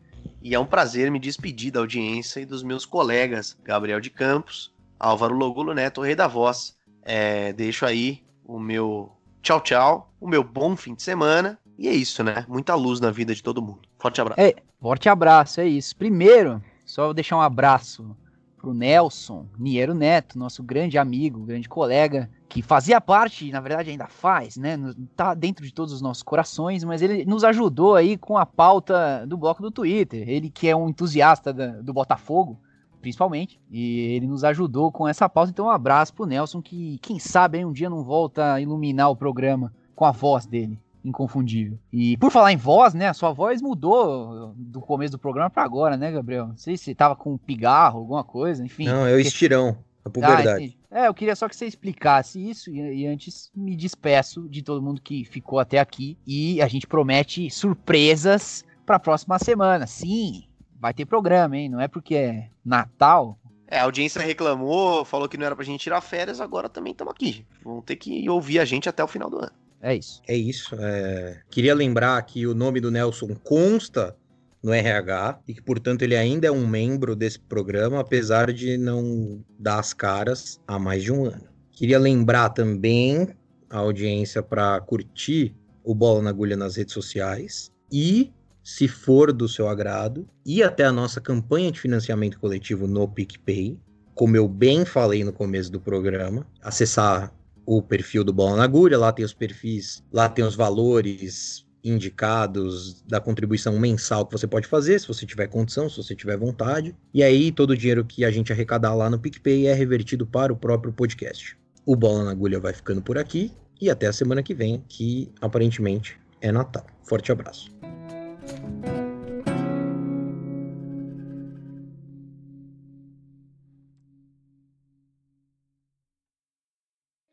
e 0.42 0.54
é 0.56 0.60
um 0.60 0.66
prazer 0.66 1.12
me 1.12 1.20
despedir 1.20 1.72
da 1.72 1.80
audiência 1.80 2.40
e 2.40 2.46
dos 2.46 2.64
meus 2.64 2.86
colegas 2.86 3.58
Gabriel 3.64 4.00
de 4.00 4.10
Campos, 4.10 4.74
Álvaro 5.00 5.36
Logulo 5.36 5.74
Neto, 5.74 6.02
o 6.02 6.04
Rei 6.04 6.16
da 6.16 6.28
Voz. 6.28 6.76
É, 7.02 7.54
deixo 7.54 7.86
aí 7.86 8.24
o 8.46 8.60
meu 8.60 9.12
tchau, 9.42 9.62
tchau, 9.62 10.14
o 10.20 10.28
meu 10.28 10.44
bom 10.44 10.76
fim 10.76 10.96
de 10.96 11.04
semana. 11.04 11.60
E 11.78 11.88
é 11.88 11.94
isso, 11.94 12.24
né? 12.24 12.46
Muita 12.48 12.76
luz 12.76 13.00
na 13.00 13.12
vida 13.12 13.34
de 13.34 13.44
todo 13.44 13.62
mundo. 13.62 13.82
Forte 14.00 14.22
abraço. 14.22 14.40
É, 14.40 14.56
forte 14.80 15.10
abraço, 15.10 15.60
é 15.60 15.68
isso. 15.68 15.96
Primeiro, 15.96 16.64
só 16.86 17.06
vou 17.06 17.14
deixar 17.14 17.38
um 17.38 17.42
abraço 17.42 18.16
pro 18.64 18.74
Nelson 18.74 19.46
Niero 19.60 19.94
Neto, 19.94 20.40
nosso 20.40 20.64
grande 20.64 20.98
amigo, 20.98 21.44
grande 21.44 21.68
colega, 21.68 22.30
que 22.48 22.62
fazia 22.62 23.02
parte, 23.02 23.52
na 23.52 23.60
verdade 23.60 23.90
ainda 23.90 24.08
faz, 24.08 24.56
né? 24.56 24.78
Tá 25.18 25.34
dentro 25.34 25.66
de 25.66 25.74
todos 25.74 25.92
os 25.92 26.02
nossos 26.02 26.24
corações, 26.24 26.82
mas 26.86 27.02
ele 27.02 27.26
nos 27.26 27.44
ajudou 27.44 27.94
aí 27.96 28.18
com 28.18 28.38
a 28.38 28.46
pauta 28.46 29.26
do 29.28 29.36
bloco 29.36 29.62
do 29.62 29.70
Twitter. 29.70 30.30
Ele 30.30 30.50
que 30.50 30.70
é 30.70 30.76
um 30.76 30.88
entusiasta 30.88 31.52
do 31.52 31.92
Botafogo, 31.92 32.58
principalmente, 33.02 33.60
e 33.70 34.16
ele 34.16 34.28
nos 34.28 34.46
ajudou 34.46 34.94
com 34.94 35.06
essa 35.06 35.28
pauta. 35.28 35.52
Então 35.52 35.66
um 35.66 35.70
abraço 35.70 36.14
pro 36.14 36.26
Nelson, 36.26 36.62
que 36.62 36.98
quem 37.00 37.20
sabe 37.20 37.58
aí 37.58 37.66
um 37.66 37.74
dia 37.74 37.90
não 37.90 38.02
volta 38.02 38.54
a 38.54 38.62
iluminar 38.62 39.10
o 39.10 39.16
programa 39.16 39.74
com 39.94 40.06
a 40.06 40.12
voz 40.12 40.46
dele 40.46 40.80
inconfundível. 41.04 41.78
E 41.92 42.18
por 42.18 42.32
falar 42.32 42.52
em 42.52 42.58
voz, 42.58 42.94
né? 42.94 43.08
A 43.08 43.14
sua 43.14 43.32
voz 43.32 43.62
mudou 43.62 44.54
do 44.56 44.80
começo 44.80 45.12
do 45.12 45.20
programa 45.20 45.50
para 45.50 45.64
agora, 45.64 45.98
né, 45.98 46.12
Gabriel? 46.12 46.48
Não 46.48 46.58
sei 46.58 46.78
se 46.78 46.96
tava 46.96 47.16
com 47.16 47.38
pigarro, 47.38 48.00
alguma 48.00 48.24
coisa, 48.24 48.64
enfim. 48.64 48.86
Não, 48.86 49.06
é 49.06 49.14
o 49.14 49.20
estirão. 49.20 49.78
É 50.06 50.10
por 50.10 50.24
ah, 50.24 50.36
verdade. 50.36 50.78
É, 50.92 51.08
eu 51.08 51.14
queria 51.14 51.36
só 51.36 51.48
que 51.48 51.56
você 51.56 51.66
explicasse 51.66 52.40
isso 52.40 52.70
e, 52.70 53.02
e, 53.02 53.08
antes 53.08 53.50
me 53.56 53.76
despeço 53.76 54.48
de 54.50 54.62
todo 54.62 54.82
mundo 54.82 55.02
que 55.02 55.24
ficou 55.24 55.60
até 55.60 55.80
aqui 55.80 56.18
e 56.28 56.62
a 56.62 56.68
gente 56.68 56.86
promete 56.86 57.50
surpresas 57.50 58.66
para 58.86 58.98
a 58.98 59.00
próxima 59.00 59.40
semana. 59.40 59.88
Sim, 59.88 60.44
vai 60.80 60.94
ter 60.94 61.06
programa, 61.06 61.58
hein? 61.58 61.70
Não 61.70 61.80
é 61.80 61.88
porque 61.88 62.16
é 62.16 62.50
Natal. 62.64 63.40
É, 63.68 63.80
a 63.80 63.86
audiência 63.86 64.22
reclamou, 64.22 65.06
falou 65.06 65.28
que 65.28 65.38
não 65.38 65.46
era 65.46 65.56
pra 65.56 65.66
gente 65.66 65.82
tirar 65.82 66.02
férias, 66.02 66.40
agora 66.42 66.70
também 66.70 66.92
estamos 66.92 67.14
aqui. 67.14 67.46
Vão 67.64 67.82
ter 67.82 67.96
que 67.96 68.30
ouvir 68.30 68.60
a 68.60 68.66
gente 68.66 68.90
até 68.90 69.04
o 69.04 69.08
final 69.08 69.30
do 69.30 69.40
ano. 69.40 69.63
É 69.84 69.96
isso. 69.96 70.22
É 70.26 70.36
isso. 70.36 70.76
É... 70.80 71.42
Queria 71.50 71.76
lembrar 71.76 72.20
que 72.24 72.48
o 72.48 72.56
nome 72.56 72.80
do 72.80 72.90
Nelson 72.90 73.36
consta 73.44 74.16
no 74.64 74.74
RH 74.74 75.42
e 75.46 75.54
que, 75.54 75.62
portanto, 75.62 76.04
ele 76.04 76.16
ainda 76.16 76.48
é 76.48 76.52
um 76.52 76.66
membro 76.66 77.18
desse 77.18 77.38
programa, 77.38 78.00
apesar 78.00 78.54
de 78.54 78.78
não 78.78 79.44
dar 79.60 79.80
as 79.80 79.94
caras 79.94 80.62
há 80.66 80.80
mais 80.80 81.04
de 81.04 81.12
um 81.12 81.26
ano. 81.26 81.50
Queria 81.70 82.00
lembrar 82.00 82.50
também 82.50 83.28
a 83.70 83.80
audiência 83.80 84.42
para 84.42 84.80
curtir 84.80 85.54
o 85.84 85.94
Bola 85.94 86.22
na 86.22 86.30
Agulha 86.30 86.56
nas 86.56 86.78
redes 86.78 86.94
sociais 86.94 87.70
e, 87.92 88.32
se 88.64 88.88
for 88.88 89.34
do 89.34 89.50
seu 89.50 89.68
agrado, 89.68 90.26
ir 90.46 90.64
até 90.64 90.86
a 90.86 90.94
nossa 90.94 91.20
campanha 91.20 91.70
de 91.70 91.82
financiamento 91.82 92.40
coletivo 92.40 92.88
no 92.88 93.06
PicPay. 93.06 93.78
Como 94.16 94.38
eu 94.38 94.48
bem 94.48 94.86
falei 94.86 95.26
no 95.26 95.34
começo 95.34 95.70
do 95.70 95.82
programa, 95.82 96.48
acessar 96.62 97.34
o 97.66 97.82
perfil 97.82 98.24
do 98.24 98.34
Bola 98.34 98.58
na 98.58 98.64
Agulha, 98.64 98.98
lá 98.98 99.12
tem 99.12 99.26
os 99.26 99.34
perfis, 99.34 100.04
lá 100.12 100.28
tem 100.28 100.44
os 100.44 100.56
valores 100.56 101.66
indicados 101.84 103.04
da 103.04 103.20
contribuição 103.20 103.78
mensal 103.78 104.26
que 104.26 104.32
você 104.32 104.48
pode 104.48 104.68
fazer, 104.68 105.00
se 105.00 105.08
você 105.08 105.26
tiver 105.26 105.48
condição, 105.48 105.90
se 105.90 105.98
você 105.98 106.16
tiver 106.16 106.38
vontade. 106.38 106.96
E 107.14 107.22
aí 107.22 107.52
todo 107.52 107.72
o 107.72 107.78
dinheiro 107.78 108.06
que 108.06 108.24
a 108.24 108.32
gente 108.32 108.54
arrecadar 108.54 108.94
lá 108.96 109.10
no 109.10 109.20
PicPay 109.20 109.68
é 109.68 109.74
revertido 109.74 110.26
para 110.26 110.54
o 110.54 110.56
próprio 110.56 110.94
podcast. 110.94 111.58
O 111.86 111.96
Bola 111.96 112.24
na 112.24 112.32
Agulha 112.32 112.60
vai 112.60 112.74
ficando 112.74 113.02
por 113.02 113.18
aqui 113.18 113.52
e 113.82 113.90
até 113.90 114.08
a 114.08 114.14
semana 114.14 114.42
que 114.42 114.54
vem, 114.54 114.84
que 114.88 115.30
aparentemente 115.42 116.18
é 116.40 116.52
Natal. 116.52 116.86
Forte 117.04 117.32
abraço. 117.32 117.70